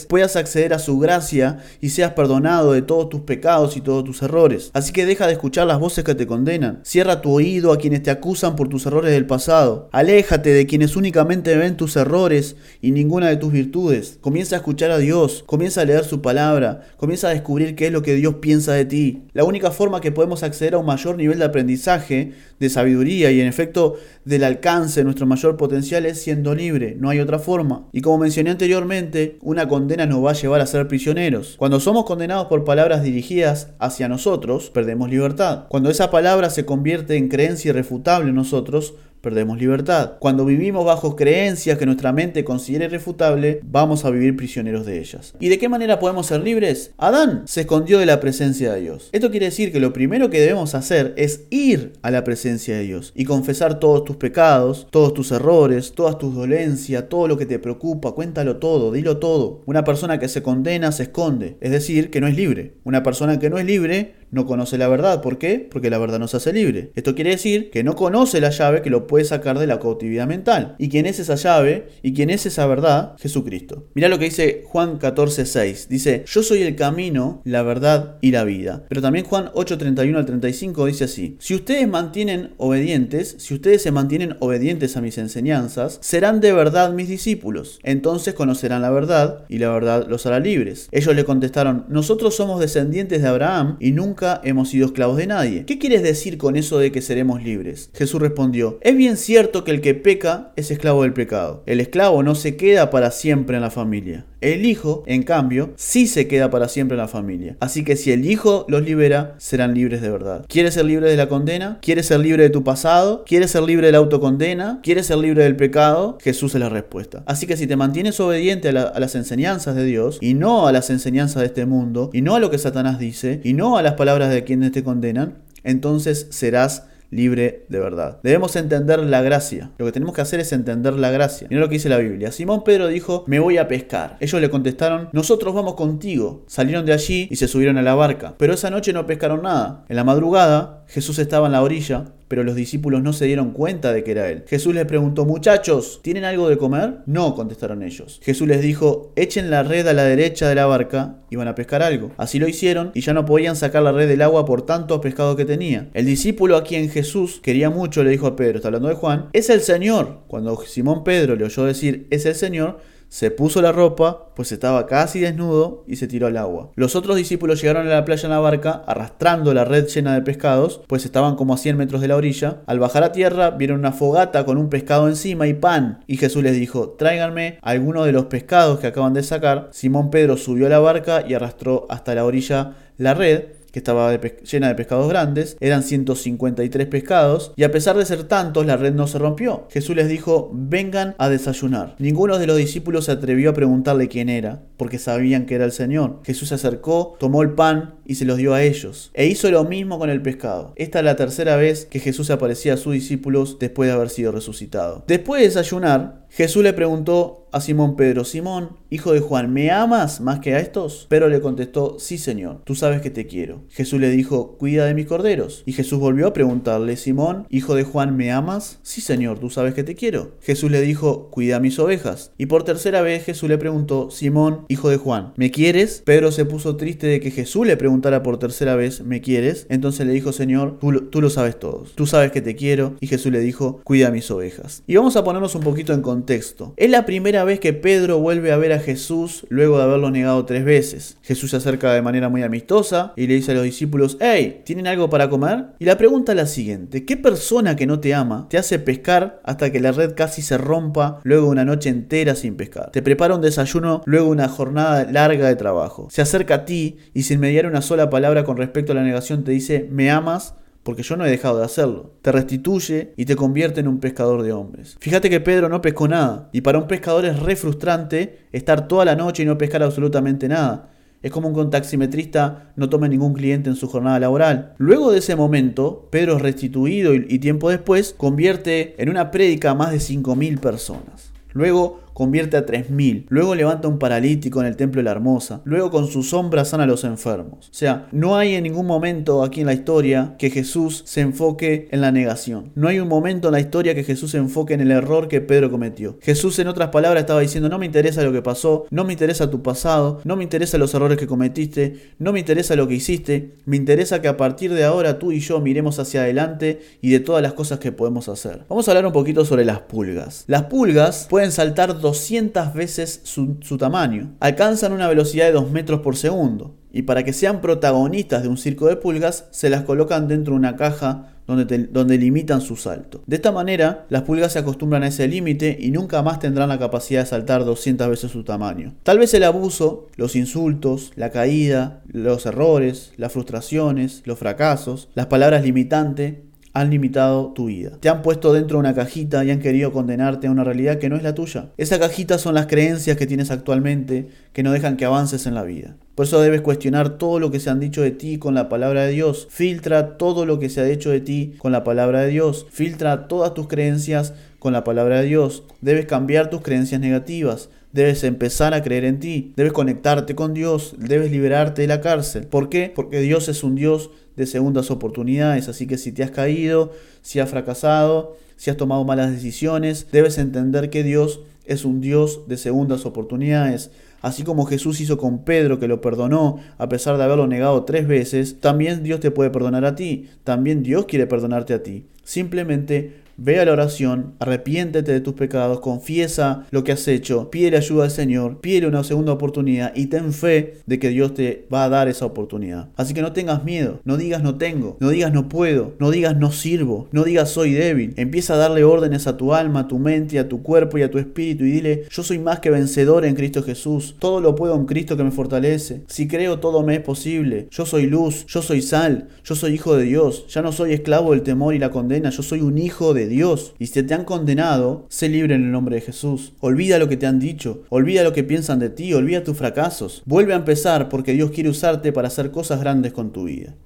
puedas 0.09 0.37
acceder 0.37 0.73
a 0.73 0.78
su 0.78 0.99
gracia 0.99 1.59
y 1.81 1.90
seas 1.90 2.12
perdonado 2.12 2.73
de 2.73 2.83
todos 2.83 3.09
tus 3.09 3.21
pecados 3.23 3.76
y 3.76 3.81
todos 3.81 4.04
tus 4.04 4.23
errores. 4.23 4.71
Así 4.73 4.92
que 4.92 5.07
deja 5.07 5.26
de 5.26 5.35
escuchar 5.35 5.66
las 5.66 5.78
voces 5.78 6.04
que 6.04 6.14
te 6.14 6.26
condenan. 6.26 6.81
Cierra 6.85 7.21
tu 7.21 7.33
oído 7.33 7.73
a 7.73 7.78
quienes 7.78 8.02
te 8.02 8.11
acusan 8.11 8.57
por 8.57 8.69
tus 8.69 8.87
errores 8.87 9.12
del 9.12 9.26
pasado. 9.26 9.88
Aléjate 9.92 10.50
de 10.50 10.66
quienes 10.66 10.97
únicamente 10.97 11.57
ven 11.57 11.76
tus 11.76 11.97
errores 11.97 12.57
y 12.81 12.90
ninguna 12.90 13.28
de 13.28 13.37
tus 13.37 13.52
virtudes. 13.52 14.19
Comienza 14.21 14.57
a 14.57 14.59
escuchar 14.59 14.90
a 14.90 14.99
Dios. 14.99 15.45
Comienza 15.47 15.83
a 15.83 15.85
leer 15.85 16.04
su 16.04 16.23
palabra. 16.23 16.83
Comienza 16.97 17.28
a 17.28 17.33
descubrir 17.33 17.75
qué 17.75 17.87
es 17.87 17.92
lo 17.92 18.02
que 18.02 18.14
Dios 18.14 18.37
piensa 18.37 18.73
de 18.73 18.85
ti. 18.85 19.25
La 19.33 19.45
única 19.45 19.71
forma 19.71 20.00
que 20.00 20.12
podemos 20.12 20.42
acceder 20.42 20.75
a 20.75 20.78
un 20.78 20.87
mayor 20.87 21.16
nivel 21.16 21.38
de 21.38 21.45
aprendizaje, 21.45 22.33
de 22.59 22.71
sabiduría 22.71 23.31
y 23.31 23.40
en 23.40 23.47
efecto 23.47 23.97
del 24.25 24.45
alcance 24.45 25.00
de 25.00 25.04
nuestro 25.04 25.26
mayor 25.26 25.57
potencial 25.57 26.07
es 26.07 26.23
siendo 26.23 26.54
libre, 26.54 26.97
no 26.99 27.09
hay 27.09 27.21
otra 27.21 27.38
forma. 27.38 27.88
Y 27.92 28.00
como 28.00 28.19
mencioné 28.19 28.50
anteriormente, 28.50 29.37
una 29.52 29.68
condena 29.68 30.06
nos 30.06 30.25
va 30.25 30.30
a 30.30 30.35
llevar 30.35 30.61
a 30.61 30.66
ser 30.66 30.88
prisioneros. 30.88 31.56
Cuando 31.59 31.78
somos 31.78 32.04
condenados 32.04 32.47
por 32.47 32.64
palabras 32.64 33.02
dirigidas 33.02 33.68
hacia 33.78 34.09
nosotros, 34.09 34.71
perdemos 34.71 35.11
libertad. 35.11 35.66
Cuando 35.68 35.90
esa 35.90 36.11
palabra 36.11 36.50
se 36.50 36.64
convierte 36.64 37.16
en 37.16 37.28
creencia 37.28 37.68
irrefutable 37.68 38.30
en 38.30 38.35
nosotros, 38.35 38.94
perdemos 39.22 39.58
libertad. 39.58 40.12
Cuando 40.18 40.44
vivimos 40.44 40.84
bajo 40.84 41.16
creencias 41.16 41.78
que 41.78 41.86
nuestra 41.86 42.12
mente 42.12 42.44
considera 42.44 42.84
irrefutable, 42.84 43.60
vamos 43.64 44.04
a 44.04 44.10
vivir 44.10 44.36
prisioneros 44.36 44.84
de 44.84 44.98
ellas. 44.98 45.34
¿Y 45.40 45.48
de 45.48 45.58
qué 45.58 45.68
manera 45.68 45.98
podemos 45.98 46.26
ser 46.26 46.42
libres? 46.42 46.92
Adán 46.98 47.44
se 47.46 47.62
escondió 47.62 47.98
de 47.98 48.06
la 48.06 48.20
presencia 48.20 48.72
de 48.72 48.80
Dios. 48.80 49.08
Esto 49.12 49.30
quiere 49.30 49.46
decir 49.46 49.72
que 49.72 49.80
lo 49.80 49.92
primero 49.92 50.28
que 50.28 50.40
debemos 50.40 50.74
hacer 50.74 51.14
es 51.16 51.44
ir 51.50 51.92
a 52.02 52.10
la 52.10 52.24
presencia 52.24 52.76
de 52.76 52.82
Dios 52.82 53.12
y 53.14 53.24
confesar 53.24 53.78
todos 53.78 54.04
tus 54.04 54.16
pecados, 54.16 54.88
todos 54.90 55.14
tus 55.14 55.30
errores, 55.30 55.92
todas 55.92 56.18
tus 56.18 56.34
dolencias, 56.34 57.08
todo 57.08 57.28
lo 57.28 57.38
que 57.38 57.46
te 57.46 57.58
preocupa, 57.58 58.12
cuéntalo 58.12 58.56
todo, 58.56 58.92
dilo 58.92 59.18
todo. 59.18 59.62
Una 59.66 59.84
persona 59.84 60.18
que 60.18 60.28
se 60.28 60.42
condena 60.42 60.90
se 60.90 61.04
esconde, 61.04 61.56
es 61.60 61.70
decir, 61.70 62.10
que 62.10 62.20
no 62.20 62.26
es 62.26 62.36
libre. 62.36 62.74
Una 62.84 63.02
persona 63.02 63.38
que 63.38 63.50
no 63.50 63.58
es 63.58 63.64
libre 63.64 64.14
no 64.32 64.46
conoce 64.46 64.78
la 64.78 64.88
verdad. 64.88 65.22
¿Por 65.22 65.38
qué? 65.38 65.68
Porque 65.70 65.90
la 65.90 65.98
verdad 65.98 66.18
nos 66.18 66.34
hace 66.34 66.52
libre. 66.52 66.90
Esto 66.96 67.14
quiere 67.14 67.30
decir 67.30 67.70
que 67.70 67.84
no 67.84 67.94
conoce 67.94 68.40
la 68.40 68.50
llave 68.50 68.82
que 68.82 68.90
lo 68.90 69.06
puede 69.06 69.24
sacar 69.24 69.58
de 69.58 69.66
la 69.68 69.78
cautividad 69.78 70.26
mental. 70.26 70.74
¿Y 70.78 70.88
quién 70.88 71.06
es 71.06 71.20
esa 71.20 71.36
llave? 71.36 71.88
¿Y 72.02 72.14
quién 72.14 72.30
es 72.30 72.46
esa 72.46 72.66
verdad? 72.66 73.14
Jesucristo. 73.18 73.86
Mira 73.94 74.08
lo 74.08 74.18
que 74.18 74.24
dice 74.24 74.64
Juan 74.66 74.98
14:6. 74.98 75.86
Dice, 75.88 76.24
yo 76.26 76.42
soy 76.42 76.62
el 76.62 76.74
camino, 76.74 77.42
la 77.44 77.62
verdad 77.62 78.16
y 78.22 78.30
la 78.30 78.44
vida. 78.44 78.84
Pero 78.88 79.02
también 79.02 79.26
Juan 79.26 79.50
8:31 79.54 80.16
al 80.16 80.26
35 80.26 80.86
dice 80.86 81.04
así, 81.04 81.36
si 81.38 81.54
ustedes 81.54 81.86
mantienen 81.86 82.54
obedientes, 82.56 83.36
si 83.38 83.54
ustedes 83.54 83.82
se 83.82 83.92
mantienen 83.92 84.36
obedientes 84.40 84.96
a 84.96 85.02
mis 85.02 85.18
enseñanzas, 85.18 85.98
serán 86.00 86.40
de 86.40 86.52
verdad 86.52 86.92
mis 86.92 87.08
discípulos. 87.08 87.78
Entonces 87.82 88.32
conocerán 88.32 88.80
la 88.80 88.90
verdad 88.90 89.44
y 89.50 89.58
la 89.58 89.68
verdad 89.70 90.06
los 90.08 90.24
hará 90.24 90.40
libres. 90.40 90.88
Ellos 90.90 91.14
le 91.14 91.26
contestaron, 91.26 91.84
nosotros 91.88 92.34
somos 92.34 92.60
descendientes 92.60 93.20
de 93.20 93.28
Abraham 93.28 93.76
y 93.78 93.90
nunca 93.90 94.21
hemos 94.44 94.70
sido 94.70 94.86
esclavos 94.86 95.16
de 95.16 95.26
nadie. 95.26 95.64
¿Qué 95.66 95.78
quieres 95.78 96.02
decir 96.02 96.38
con 96.38 96.56
eso 96.56 96.78
de 96.78 96.92
que 96.92 97.02
seremos 97.02 97.42
libres? 97.42 97.90
Jesús 97.94 98.20
respondió, 98.20 98.78
es 98.82 98.96
bien 98.96 99.16
cierto 99.16 99.64
que 99.64 99.72
el 99.72 99.80
que 99.80 99.94
peca 99.94 100.52
es 100.56 100.70
esclavo 100.70 101.02
del 101.02 101.12
pecado. 101.12 101.62
El 101.66 101.80
esclavo 101.80 102.22
no 102.22 102.34
se 102.34 102.56
queda 102.56 102.90
para 102.90 103.10
siempre 103.10 103.56
en 103.56 103.62
la 103.62 103.70
familia. 103.70 104.26
El 104.42 104.66
hijo, 104.66 105.04
en 105.06 105.22
cambio, 105.22 105.72
sí 105.76 106.08
se 106.08 106.26
queda 106.26 106.50
para 106.50 106.68
siempre 106.68 106.96
en 106.96 107.00
la 107.00 107.08
familia. 107.08 107.56
Así 107.61 107.84
que 107.84 107.94
si 107.96 108.11
el 108.11 108.28
hijo 108.28 108.66
los 108.68 108.82
libera, 108.82 109.37
serán 109.38 109.72
libres 109.72 110.02
de 110.02 110.11
verdad. 110.11 110.44
¿Quieres 110.49 110.75
ser 110.75 110.84
libre 110.84 111.08
de 111.08 111.16
la 111.16 111.28
condena? 111.28 111.78
¿Quieres 111.80 112.06
ser 112.06 112.18
libre 112.18 112.42
de 112.42 112.50
tu 112.50 112.64
pasado? 112.64 113.22
¿Quieres 113.25 113.52
ser 113.52 113.62
libre 113.62 113.87
de 113.87 113.92
la 113.92 113.99
autocondena? 113.99 114.80
¿Quieres 114.82 115.06
ser 115.06 115.18
libre 115.18 115.44
del 115.44 115.54
pecado? 115.54 116.18
Jesús 116.20 116.56
es 116.56 116.61
la 116.61 116.68
respuesta. 116.68 117.22
Así 117.26 117.46
que 117.46 117.56
si 117.56 117.68
te 117.68 117.76
mantienes 117.76 118.18
obediente 118.18 118.70
a, 118.70 118.82
a 118.82 118.99
las 119.00 119.14
enseñanzas 119.14 119.76
de 119.76 119.84
Dios 119.84 120.18
y 120.20 120.34
no 120.34 120.66
a 120.66 120.72
las 120.72 120.90
enseñanzas 120.90 121.42
de 121.42 121.46
este 121.46 121.64
mundo 121.64 122.11
y 122.12 122.22
no 122.22 122.34
a 122.34 122.40
lo 122.40 122.50
que 122.50 122.58
Satanás 122.58 122.99
dice 122.99 123.40
y 123.44 123.52
no 123.52 123.76
a 123.76 123.82
las 123.82 123.94
palabras 123.94 124.30
de 124.30 124.42
quienes 124.42 124.72
te 124.72 124.82
condenan, 124.82 125.38
entonces 125.62 126.26
serás 126.30 126.87
libre 127.12 127.66
de 127.69 127.78
verdad. 127.78 128.19
Debemos 128.23 128.57
entender 128.57 128.99
la 129.00 129.23
gracia. 129.23 129.71
Lo 129.78 129.87
que 129.87 129.92
tenemos 129.92 130.14
que 130.14 130.23
hacer 130.23 130.40
es 130.40 130.52
entender 130.52 130.95
la 130.95 131.11
gracia. 131.11 131.47
Mira 131.49 131.61
lo 131.61 131.69
que 131.69 131.75
dice 131.75 131.88
la 131.88 131.99
Biblia. 131.99 132.33
Simón 132.33 132.64
Pedro 132.64 132.88
dijo, 132.88 133.25
me 133.28 133.38
voy 133.38 133.59
a 133.59 133.69
pescar. 133.69 134.16
Ellos 134.19 134.40
le 134.40 134.50
contestaron, 134.50 135.11
nosotros 135.12 135.54
vamos 135.54 135.75
contigo. 135.75 136.45
Salieron 136.49 136.87
de 136.87 136.95
allí 136.95 137.28
y 137.31 137.37
se 137.37 137.47
subieron 137.47 137.78
a 137.78 137.83
la 137.83 137.95
barca. 137.95 138.35
Pero 138.38 138.54
esa 138.54 138.71
noche 138.71 138.92
no 138.92 139.07
pescaron 139.07 139.42
nada. 139.42 139.85
En 139.88 139.97
la 139.97 140.04
madrugada, 140.04 140.85
Jesús 140.88 141.19
estaba 141.19 141.47
en 141.47 141.52
la 141.52 141.62
orilla 141.62 142.07
pero 142.32 142.44
los 142.44 142.56
discípulos 142.56 143.02
no 143.02 143.12
se 143.12 143.26
dieron 143.26 143.50
cuenta 143.50 143.92
de 143.92 144.02
que 144.02 144.12
era 144.12 144.30
él. 144.30 144.44
Jesús 144.46 144.74
les 144.74 144.86
preguntó, 144.86 145.26
muchachos, 145.26 146.00
¿tienen 146.02 146.24
algo 146.24 146.48
de 146.48 146.56
comer? 146.56 147.00
No, 147.04 147.34
contestaron 147.34 147.82
ellos. 147.82 148.22
Jesús 148.22 148.48
les 148.48 148.62
dijo, 148.62 149.12
echen 149.16 149.50
la 149.50 149.62
red 149.62 149.86
a 149.86 149.92
la 149.92 150.04
derecha 150.04 150.48
de 150.48 150.54
la 150.54 150.64
barca 150.64 151.18
y 151.28 151.36
van 151.36 151.48
a 151.48 151.54
pescar 151.54 151.82
algo. 151.82 152.10
Así 152.16 152.38
lo 152.38 152.48
hicieron 152.48 152.90
y 152.94 153.02
ya 153.02 153.12
no 153.12 153.26
podían 153.26 153.54
sacar 153.54 153.82
la 153.82 153.92
red 153.92 154.08
del 154.08 154.22
agua 154.22 154.46
por 154.46 154.64
tantos 154.64 155.00
pescados 155.00 155.36
que 155.36 155.44
tenía. 155.44 155.90
El 155.92 156.06
discípulo 156.06 156.56
a 156.56 156.64
quien 156.64 156.88
Jesús 156.88 157.38
quería 157.42 157.68
mucho 157.68 158.02
le 158.02 158.08
dijo 158.08 158.26
a 158.26 158.34
Pedro, 158.34 158.56
está 158.56 158.68
hablando 158.68 158.88
de 158.88 158.94
Juan, 158.94 159.28
es 159.34 159.50
el 159.50 159.60
Señor. 159.60 160.20
Cuando 160.26 160.58
Simón 160.62 161.04
Pedro 161.04 161.36
le 161.36 161.44
oyó 161.44 161.66
decir, 161.66 162.06
es 162.08 162.24
el 162.24 162.34
Señor, 162.34 162.78
se 163.12 163.31
puso 163.31 163.61
la 163.61 163.73
ropa, 163.73 164.33
pues 164.35 164.52
estaba 164.52 164.87
casi 164.87 165.21
desnudo, 165.21 165.85
y 165.87 165.97
se 165.97 166.07
tiró 166.07 166.28
al 166.28 166.38
agua. 166.38 166.71
Los 166.76 166.97
otros 166.97 167.14
discípulos 167.14 167.61
llegaron 167.61 167.87
a 167.87 167.90
la 167.90 168.07
playa 168.07 168.25
en 168.25 168.31
la 168.31 168.38
barca, 168.38 168.83
arrastrando 168.87 169.52
la 169.52 169.66
red 169.66 169.87
llena 169.87 170.14
de 170.14 170.23
pescados, 170.23 170.81
pues 170.87 171.04
estaban 171.04 171.37
como 171.37 171.52
a 171.52 171.59
100 171.59 171.76
metros 171.76 172.00
de 172.00 172.09
la 172.09 172.16
orilla. 172.16 172.62
Al 172.64 172.78
bajar 172.78 173.04
a 173.04 173.12
tierra, 173.12 173.50
vieron 173.50 173.81
una 173.81 173.92
fogata 173.92 174.47
con 174.47 174.57
un 174.57 174.71
pescado 174.71 175.09
encima 175.09 175.47
y 175.47 175.52
pan, 175.52 176.02
y 176.07 176.16
Jesús 176.16 176.42
les 176.42 176.54
dijo, 176.54 176.92
tráiganme 176.92 177.59
alguno 177.61 178.04
de 178.04 178.12
los 178.12 178.25
pescados 178.25 178.81
que 178.81 178.87
acaban 178.87 179.12
de 179.12 179.23
sacar. 179.23 179.69
Simón 179.73 180.09
Pedro 180.11 180.38
subió 180.38 180.64
a 180.64 180.71
la 180.71 180.78
barca 180.78 181.23
y 181.28 181.35
arrastró 181.35 181.87
hasta 181.90 182.14
la 182.14 182.25
orilla 182.25 182.76
la 182.97 183.12
red, 183.12 183.42
que 183.72 183.78
estaba 183.78 184.14
llena 184.14 184.68
de 184.68 184.74
pescados 184.74 185.08
grandes, 185.08 185.56
eran 185.60 185.82
153 185.82 186.86
pescados, 186.86 187.52
y 187.56 187.64
a 187.64 187.72
pesar 187.72 187.96
de 187.96 188.04
ser 188.04 188.24
tantos, 188.24 188.66
la 188.66 188.76
red 188.76 188.94
no 188.94 189.06
se 189.06 189.18
rompió. 189.18 189.66
Jesús 189.70 189.96
les 189.96 190.08
dijo, 190.08 190.50
vengan 190.52 191.14
a 191.18 191.28
desayunar. 191.28 191.96
Ninguno 191.98 192.38
de 192.38 192.46
los 192.46 192.56
discípulos 192.56 193.06
se 193.06 193.12
atrevió 193.12 193.50
a 193.50 193.54
preguntarle 193.54 194.08
quién 194.08 194.28
era, 194.28 194.62
porque 194.76 194.98
sabían 194.98 195.46
que 195.46 195.54
era 195.54 195.64
el 195.64 195.72
Señor. 195.72 196.20
Jesús 196.24 196.50
se 196.50 196.56
acercó, 196.56 197.16
tomó 197.18 197.42
el 197.42 197.50
pan 197.50 197.94
y 198.06 198.16
se 198.16 198.25
los 198.25 198.38
dio 198.38 198.54
a 198.54 198.62
ellos, 198.62 199.11
e 199.14 199.26
hizo 199.26 199.50
lo 199.50 199.64
mismo 199.64 199.99
con 199.99 200.11
el 200.11 200.23
pescado. 200.23 200.73
Esta 200.76 200.99
es 200.99 201.04
la 201.04 201.16
tercera 201.16 201.56
vez 201.56 201.87
que 201.87 202.00
Jesús 202.00 202.30
aparecía 202.30 202.75
a 202.75 202.78
sus 202.78 202.92
discípulos 202.92 203.59
después 203.59 203.88
de 203.88 203.94
haber 203.94 204.11
sido 204.11 204.32
resucitado. 204.32 205.04
Después 205.06 205.40
de 205.40 205.49
desayunar, 205.49 206.23
Jesús 206.35 206.62
le 206.62 206.73
preguntó 206.73 207.47
a 207.52 207.61
Simón 207.61 207.94
Pedro, 207.94 208.25
Simón, 208.25 208.78
hijo 208.88 209.12
de 209.12 209.21
Juan, 209.21 209.52
¿me 209.52 209.71
amas 209.71 210.23
más 210.23 210.40
que 210.40 210.54
a 210.54 210.61
estos? 210.61 211.06
Pedro 211.11 211.28
le 211.28 211.42
contestó, 211.42 211.99
sí 211.99 212.16
Señor, 212.16 212.62
tú 212.64 212.75
sabes 212.75 213.02
que 213.02 213.11
te 213.11 213.26
quiero. 213.26 213.64
Jesús 213.68 214.00
le 214.00 214.09
dijo, 214.09 214.56
cuida 214.56 214.87
de 214.87 214.94
mis 214.94 215.04
corderos. 215.04 215.62
Y 215.66 215.75
Jesús 215.75 215.99
volvió 215.99 216.26
a 216.26 216.32
preguntarle, 216.32 216.97
Simón, 216.97 217.47
hijo 217.50 217.75
de 217.75 217.85
Juan, 217.85 218.16
¿me 218.16 218.32
amas? 218.32 218.78
Sí 218.82 219.02
Señor, 219.02 219.38
tú 219.38 219.50
sabes 219.50 219.75
que 219.75 219.85
te 219.85 219.94
quiero. 219.94 220.38
Jesús 220.40 220.71
le 220.71 220.80
dijo, 220.80 221.28
cuida 221.30 221.61
mis 221.61 221.78
ovejas. 221.78 222.32
Y 222.38 222.47
por 222.47 222.64
tercera 222.64 223.02
vez 223.02 223.26
Jesús 223.26 223.50
le 223.50 223.59
preguntó, 223.59 224.11
Simón, 224.11 224.64
hijo 224.68 224.88
de 224.88 224.97
Juan, 224.97 225.35
¿me 225.37 225.50
quieres? 225.50 226.02
Pedro 226.06 226.32
se 226.32 226.47
puso 226.47 226.76
triste 226.76 227.06
de 227.06 227.21
que 227.21 227.30
Jesús 227.30 227.66
le 227.66 227.76
preguntó 227.76 227.91
preguntara 227.92 228.22
por 228.22 228.38
tercera 228.38 228.75
vez, 228.75 229.02
¿me 229.02 229.20
quieres? 229.20 229.66
Entonces 229.68 230.06
le 230.06 230.14
dijo, 230.14 230.32
Señor, 230.32 230.78
tú, 230.80 231.11
tú 231.11 231.20
lo 231.20 231.28
sabes 231.28 231.58
todo. 231.58 231.84
Tú 231.94 232.06
sabes 232.06 232.32
que 232.32 232.40
te 232.40 232.56
quiero. 232.56 232.94
Y 233.00 233.06
Jesús 233.06 233.30
le 233.30 233.40
dijo, 233.40 233.82
cuida 233.84 234.11
mis 234.11 234.30
ovejas. 234.30 234.82
Y 234.87 234.96
vamos 234.96 235.14
a 235.16 235.25
ponernos 235.25 235.54
un 235.54 235.61
poquito 235.61 235.92
en 235.92 236.00
contexto. 236.00 236.72
Es 236.78 236.88
la 236.88 237.04
primera 237.04 237.44
vez 237.44 237.61
que 237.61 237.75
Pedro 237.75 238.18
vuelve 238.18 238.50
a 238.50 238.56
ver 238.56 238.72
a 238.72 238.78
Jesús 238.78 239.44
luego 239.50 239.76
de 239.76 239.84
haberlo 239.84 240.11
negado 240.11 240.46
tres 240.46 240.64
veces. 240.64 241.18
Jesús 241.20 241.50
se 241.50 241.58
acerca 241.58 241.92
de 241.92 242.00
manera 242.00 242.30
muy 242.30 242.42
amistosa 242.42 243.12
y 243.14 243.26
le 243.26 243.34
dice 243.34 243.52
a 243.52 243.56
los 243.56 243.64
discípulos, 243.64 244.16
hey, 244.20 244.62
¿tienen 244.64 244.87
algo 244.87 245.11
para 245.11 245.28
comer? 245.28 245.66
Y 245.78 245.84
la 245.84 245.99
pregunta 245.99 246.32
es 246.32 246.37
la 246.37 246.46
siguiente, 246.46 247.04
¿qué 247.04 247.18
persona 247.18 247.76
que 247.76 247.87
no 247.87 248.00
te 248.00 248.14
ama 248.14 248.46
te 248.49 248.56
hace 248.56 248.78
pescar 248.78 249.42
hasta 249.44 249.70
que 249.70 249.80
la 249.80 249.92
red 249.92 250.14
casi 250.16 250.40
se 250.40 250.56
rompa 250.56 251.20
luego 251.25 251.50
una 251.50 251.66
noche 251.66 251.90
entera 251.90 252.37
sin 252.37 252.56
pescar? 252.56 252.90
Te 252.90 253.02
prepara 253.02 253.34
un 253.34 253.42
desayuno 253.42 254.00
luego 254.06 254.30
una 254.30 254.49
jornada 254.49 255.04
larga 255.12 255.46
de 255.46 255.56
trabajo. 255.56 256.08
Se 256.11 256.22
acerca 256.22 256.54
a 256.54 256.64
ti 256.64 256.96
y 257.12 257.25
sin 257.25 257.38
mediar 257.38 257.66
una 257.66 257.81
sola 257.82 258.10
palabra 258.10 258.44
con 258.44 258.56
respecto 258.56 258.92
a 258.92 258.94
la 258.94 259.02
negación 259.02 259.44
te 259.44 259.52
dice, 259.52 259.88
¿me 259.90 260.10
amas? 260.10 260.54
porque 260.82 261.02
yo 261.02 261.16
no 261.16 261.24
he 261.24 261.30
dejado 261.30 261.58
de 261.58 261.64
hacerlo. 261.64 262.12
Te 262.22 262.32
restituye 262.32 263.12
y 263.16 263.24
te 263.24 263.36
convierte 263.36 263.80
en 263.80 263.88
un 263.88 264.00
pescador 264.00 264.42
de 264.42 264.52
hombres. 264.52 264.96
Fíjate 265.00 265.30
que 265.30 265.40
Pedro 265.40 265.68
no 265.68 265.80
pescó 265.80 266.08
nada, 266.08 266.48
y 266.52 266.60
para 266.62 266.78
un 266.78 266.88
pescador 266.88 267.24
es 267.24 267.38
re 267.38 267.56
frustrante 267.56 268.46
estar 268.52 268.88
toda 268.88 269.04
la 269.04 269.16
noche 269.16 269.42
y 269.42 269.46
no 269.46 269.58
pescar 269.58 269.82
absolutamente 269.82 270.48
nada. 270.48 270.88
Es 271.22 271.30
como 271.30 271.48
un 271.48 271.70
taximetrista 271.70 272.72
no 272.74 272.88
tome 272.88 273.08
ningún 273.08 273.32
cliente 273.32 273.70
en 273.70 273.76
su 273.76 273.86
jornada 273.86 274.18
laboral. 274.18 274.74
Luego 274.78 275.12
de 275.12 275.18
ese 275.18 275.36
momento, 275.36 276.08
Pedro 276.10 276.36
es 276.36 276.42
restituido 276.42 277.14
y, 277.14 277.38
tiempo 277.38 277.70
después 277.70 278.12
convierte 278.16 279.00
en 279.00 279.08
una 279.08 279.30
prédica 279.30 279.70
a 279.70 279.74
más 279.74 279.92
de 279.92 279.98
5.000 279.98 280.58
personas. 280.58 281.32
Luego 281.52 282.00
convierte 282.14 282.57
a 282.57 282.66
3.000. 282.66 283.26
Luego 283.28 283.54
levanta 283.54 283.88
un 283.88 283.99
paralítico 283.99 284.61
en 284.61 284.66
el 284.66 284.76
templo 284.76 285.00
de 285.00 285.04
la 285.04 285.12
Hermosa. 285.12 285.62
Luego 285.64 285.90
con 285.90 286.07
su 286.07 286.23
sombra 286.23 286.64
sana 286.64 286.85
a 286.85 286.87
los 286.87 287.04
enfermos. 287.04 287.69
O 287.69 287.75
sea, 287.75 288.09
no 288.12 288.37
hay 288.37 288.54
en 288.54 288.64
ningún 288.64 288.87
momento 288.87 289.42
aquí 289.42 289.61
en 289.61 289.66
la 289.66 289.75
historia 289.75 290.37
que 290.38 290.50
Jesús 290.50 291.02
se 291.07 291.21
enfoque 291.21 291.88
en 291.90 292.00
la 292.00 292.12
negación. 292.12 292.73
No 292.75 292.88
hay 292.88 293.00
un 293.00 293.09
momento 293.09 293.49
en 293.49 293.52
la 293.52 293.61
historia 293.61 293.95
que 293.95 294.04
Jesús 294.04 294.33
se 294.33 294.38
enfoque 294.38 294.75
en 294.75 294.81
el 294.81 294.90
error 294.90 295.28
que 295.28 295.40
Pedro 295.40 295.71
cometió. 295.71 296.19
Jesús 296.23 296.59
en 296.59 296.69
otras 296.69 296.90
palabras 296.90 297.23
estaba 297.23 297.40
diciendo, 297.40 297.69
no 297.69 297.78
me 297.78 297.87
interesa 297.87 298.23
lo 298.23 298.33
que 298.33 298.42
pasó, 298.42 298.87
no 298.90 299.04
me 299.04 299.12
interesa 299.12 299.50
tu 299.50 299.62
pasado, 299.62 300.21
no 300.25 300.37
me 300.37 300.45
interesa 300.45 300.78
los 300.78 300.95
errores 300.95 301.19
que 301.19 301.26
cometiste, 301.26 302.12
no 302.19 302.33
me 302.33 302.40
interesa 302.40 302.76
lo 302.76 302.88
que 302.88 302.95
hiciste, 302.95 303.57
me 303.64 303.76
interesa 303.76 304.21
que 304.21 304.28
a 304.28 304.37
partir 304.37 304.73
de 304.73 304.85
ahora 304.85 305.19
tú 305.19 305.33
y 305.33 305.40
yo 305.40 305.61
miremos 305.61 305.99
hacia 305.99 306.23
adelante 306.23 306.81
y 307.00 307.11
de 307.11 307.21
todas 307.21 307.42
las 307.42 307.52
cosas 307.52 307.78
que 307.78 307.92
podemos 307.92 308.28
hacer. 308.28 308.64
Vamos 308.69 308.87
a 308.87 308.90
hablar 308.90 309.07
un 309.07 309.12
poquito 309.12 309.45
sobre 309.45 309.64
las 309.64 309.81
pulgas. 309.81 310.45
Las 310.47 310.64
pulgas 310.64 311.26
pueden 311.28 311.52
saltar 311.52 312.00
200 312.02 312.75
veces 312.75 313.23
su, 313.25 313.78
tamaño. 313.78 314.35
Alcanzan 314.40 314.92
una 314.92 315.09
velocidad 315.09 315.47
de 315.47 315.52
2 315.52 315.71
metros 315.71 316.00
por 316.00 316.16
segundo. 316.16 316.75
Y 316.92 317.02
para 317.02 317.25
que 317.25 317.32
sean 317.32 317.62
protagonistas 317.62 318.42
de 318.42 318.49
un 318.49 318.59
circo 318.59 318.87
de 318.87 318.97
pulgas, 318.97 319.47
se 319.50 319.71
las 319.71 319.85
colocan 319.85 320.28
dentro 320.28 320.52
de 320.52 320.59
una 320.59 320.76
caja 320.76 321.30
donde, 321.47 321.78
donde, 321.87 322.18
limitan 322.18 322.61
su 322.61 322.76
salto. 322.76 323.23
De 323.26 323.37
esta 323.37 323.50
manera, 323.50 324.06
las 324.11 324.23
pulgas 324.23 324.52
se 324.52 324.59
acostumbran 324.59 325.02
a 325.02 325.09
ese 325.09 325.26
límite 325.26 325.76
y 325.80 325.90
nunca 325.90 326.23
más 326.23 326.38
tendrán 326.38 326.68
la 326.68 326.78
capacidad 326.78 327.23
de 327.23 327.26
saltar 327.26 327.64
200 327.64 328.09
veces 328.09 328.30
su 328.30 328.44
tamaño. 328.44 328.94
Tal 329.02 329.18
vez 329.18 329.32
el 329.32 329.44
abuso, 329.44 330.09
los 330.16 330.37
insultos, 330.37 331.12
la 331.16 331.30
caída, 331.30 332.02
los 332.06 332.44
errores, 332.44 333.12
las 333.16 333.32
frustraciones, 333.32 334.23
los 334.26 334.38
fracasos, 334.38 335.09
las 335.14 335.26
palabras 335.26 335.64
limitantes, 335.64 336.35
han 336.72 336.90
limitado 336.90 337.52
tu 337.52 337.66
vida. 337.66 337.98
Te 338.00 338.08
han 338.08 338.22
puesto 338.22 338.52
dentro 338.52 338.76
de 338.76 338.80
una 338.80 338.94
cajita 338.94 339.44
y 339.44 339.50
han 339.50 339.60
querido 339.60 339.92
condenarte 339.92 340.46
a 340.46 340.50
una 340.50 340.64
realidad 340.64 340.98
que 340.98 341.08
no 341.08 341.16
es 341.16 341.22
la 341.22 341.34
tuya. 341.34 341.70
Esa 341.76 341.98
cajita 341.98 342.38
son 342.38 342.54
las 342.54 342.66
creencias 342.66 343.16
que 343.16 343.26
tienes 343.26 343.50
actualmente 343.50 344.28
que 344.52 344.62
no 344.62 344.72
dejan 344.72 344.96
que 344.96 345.04
avances 345.04 345.46
en 345.46 345.54
la 345.54 345.62
vida. 345.62 345.96
Por 346.14 346.26
eso 346.26 346.40
debes 346.40 346.60
cuestionar 346.60 347.16
todo 347.18 347.38
lo 347.38 347.50
que 347.50 347.60
se 347.60 347.70
han 347.70 347.80
dicho 347.80 348.02
de 348.02 348.10
ti 348.10 348.38
con 348.38 348.54
la 348.54 348.68
palabra 348.68 349.04
de 349.04 349.12
Dios. 349.12 349.48
Filtra 349.50 350.16
todo 350.16 350.46
lo 350.46 350.58
que 350.58 350.68
se 350.68 350.80
ha 350.80 350.84
dicho 350.84 351.10
de 351.10 351.20
ti 351.20 351.54
con 351.58 351.72
la 351.72 351.84
palabra 351.84 352.20
de 352.22 352.28
Dios. 352.28 352.66
Filtra 352.70 353.28
todas 353.28 353.54
tus 353.54 353.68
creencias 353.68 354.34
con 354.58 354.72
la 354.72 354.84
palabra 354.84 355.20
de 355.20 355.26
Dios. 355.26 355.64
Debes 355.80 356.06
cambiar 356.06 356.50
tus 356.50 356.62
creencias 356.62 357.00
negativas. 357.00 357.70
Debes 357.92 358.25
empezar 358.25 358.75
a 358.75 358.82
creer 358.82 359.04
en 359.04 359.20
ti. 359.20 359.52
Debes 359.56 359.72
conectarte 359.72 360.34
con 360.34 360.54
Dios. 360.54 360.94
Debes 360.99 361.30
liberarte 361.30 361.82
de 361.82 361.88
la 361.88 362.00
cárcel. 362.00 362.46
¿Por 362.46 362.68
qué? 362.68 362.90
Porque 362.94 363.20
Dios 363.20 363.49
es 363.49 363.62
un 363.62 363.75
Dios 363.75 364.11
de 364.37 364.46
segundas 364.46 364.90
oportunidades. 364.90 365.68
Así 365.68 365.87
que 365.87 365.99
si 365.99 366.12
te 366.12 366.22
has 366.22 366.30
caído, 366.30 366.92
si 367.20 367.38
has 367.38 367.50
fracasado, 367.50 368.37
si 368.56 368.70
has 368.70 368.76
tomado 368.76 369.04
malas 369.04 369.30
decisiones, 369.30 370.06
debes 370.11 370.38
entender 370.38 370.88
que 370.88 371.02
Dios 371.02 371.40
es 371.64 371.84
un 371.84 372.00
Dios 372.00 372.49
de 372.49 372.56
segundas 372.56 373.06
oportunidades. 373.06 373.90
Así 374.20 374.44
como 374.44 374.66
Jesús 374.66 375.00
hizo 375.00 375.18
con 375.18 375.44
Pedro 375.44 375.78
que 375.78 375.88
lo 375.88 376.00
perdonó 376.00 376.61
a 376.78 376.88
pesar 376.88 377.18
de 377.18 377.25
haberlo 377.25 377.46
negado 377.46 377.84
tres 377.84 378.06
veces, 378.06 378.61
también 378.61 379.02
Dios 379.02 379.20
te 379.20 379.32
puede 379.32 379.50
perdonar 379.50 379.84
a 379.84 379.96
ti. 379.96 380.28
También 380.44 380.82
Dios 380.82 381.06
quiere 381.06 381.26
perdonarte 381.26 381.75
a 381.75 381.82
ti. 381.82 382.06
Simplemente 382.22 383.21
Ve 383.44 383.58
a 383.58 383.64
la 383.64 383.72
oración, 383.72 384.34
arrepiéntete 384.38 385.11
de 385.11 385.20
tus 385.20 385.34
pecados, 385.34 385.80
confiesa 385.80 386.64
lo 386.70 386.84
que 386.84 386.92
has 386.92 387.08
hecho, 387.08 387.50
pide 387.50 387.76
ayuda 387.76 388.05
al 388.05 388.12
Señor, 388.12 388.61
pide 388.61 388.87
una 388.87 389.02
segunda 389.02 389.33
oportunidad 389.33 389.92
y 389.96 390.07
ten 390.07 390.33
fe 390.33 390.74
de 390.87 391.00
que 391.00 391.09
Dios 391.09 391.35
te 391.35 391.66
va 391.74 391.83
a 391.83 391.88
dar 391.88 392.07
esa 392.07 392.24
oportunidad. 392.24 392.90
Así 392.94 393.14
que 393.14 393.20
no 393.20 393.33
tengas 393.33 393.64
miedo, 393.64 393.98
no 394.05 394.16
digas 394.16 394.44
no 394.44 394.59
tengo, 394.59 394.96
no 395.00 395.09
digas 395.09 395.33
no 395.33 395.48
puedo, 395.48 395.96
no 395.98 396.12
digas 396.12 396.37
no 396.37 396.52
sirvo, 396.52 397.09
no 397.11 397.24
digas 397.24 397.50
soy 397.50 397.72
débil. 397.72 398.14
Empieza 398.16 398.55
a 398.55 398.59
darle 398.59 398.85
órdenes 398.85 399.26
a 399.26 399.37
tu 399.37 399.55
alma, 399.55 399.81
a 399.81 399.88
tu 399.88 399.98
mente, 399.98 400.38
a 400.38 400.48
tu 400.48 400.62
cuerpo 400.62 400.98
y 400.98 401.02
a 401.02 401.11
tu 401.11 401.18
espíritu 401.18 401.64
y 401.64 401.72
dile 401.72 402.05
yo 402.11 402.22
soy 402.22 402.38
más 402.38 402.61
que 402.61 402.70
vencedor 402.70 403.24
en 403.24 403.35
Cristo 403.35 403.64
Jesús. 403.64 404.14
Todo 404.20 404.40
lo 404.40 404.55
puedo 404.55 404.76
en 404.76 404.87
Cristo 404.87 405.16
que 405.16 405.24
me 405.24 405.33
fortalece. 405.33 406.05
Si 406.07 406.28
creo 406.28 406.61
todo 406.61 406.85
me 406.85 406.94
es 406.94 407.00
posible. 407.00 407.66
Yo 407.72 407.87
soy 407.87 408.07
luz, 408.07 408.46
yo 408.46 408.62
soy 408.62 408.83
sal, 408.83 409.31
yo 409.42 409.57
soy 409.57 409.74
hijo 409.74 409.96
de 409.96 410.05
Dios. 410.05 410.46
Ya 410.46 410.62
no 410.62 410.70
soy 410.70 410.92
esclavo 410.92 411.33
del 411.33 411.42
temor 411.42 411.74
y 411.74 411.81
la 411.81 411.90
condena, 411.90 412.31
yo 412.31 412.44
soy 412.44 412.61
un 412.61 412.78
hijo 412.78 413.14
de 413.14 413.32
Dios. 413.33 413.75
Y 413.79 413.87
si 413.87 414.03
te 414.03 414.14
han 414.14 414.25
condenado, 414.25 415.07
sé 415.09 415.29
libre 415.29 415.55
en 415.55 415.64
el 415.64 415.73
nombre 415.73 415.97
de 415.97 416.03
Jesús. 416.03 416.53
Olvida 416.61 416.99
lo 416.99 417.09
que 417.09 417.16
te 417.16 417.27
han 417.27 417.40
dicho, 417.40 417.83
olvida 417.88 418.23
lo 418.23 418.33
que 418.33 418.45
piensan 418.45 418.79
de 418.79 418.90
ti, 418.90 419.12
olvida 419.12 419.42
tus 419.42 419.57
fracasos. 419.57 420.23
Vuelve 420.25 420.53
a 420.53 420.57
empezar 420.57 421.09
porque 421.09 421.33
Dios 421.33 421.51
quiere 421.51 421.71
usarte 421.71 422.12
para 422.12 422.29
hacer 422.29 422.51
cosas 422.51 422.81
grandes 422.81 423.12
con 423.12 423.33
tu 423.33 423.45
vida. 423.45 423.75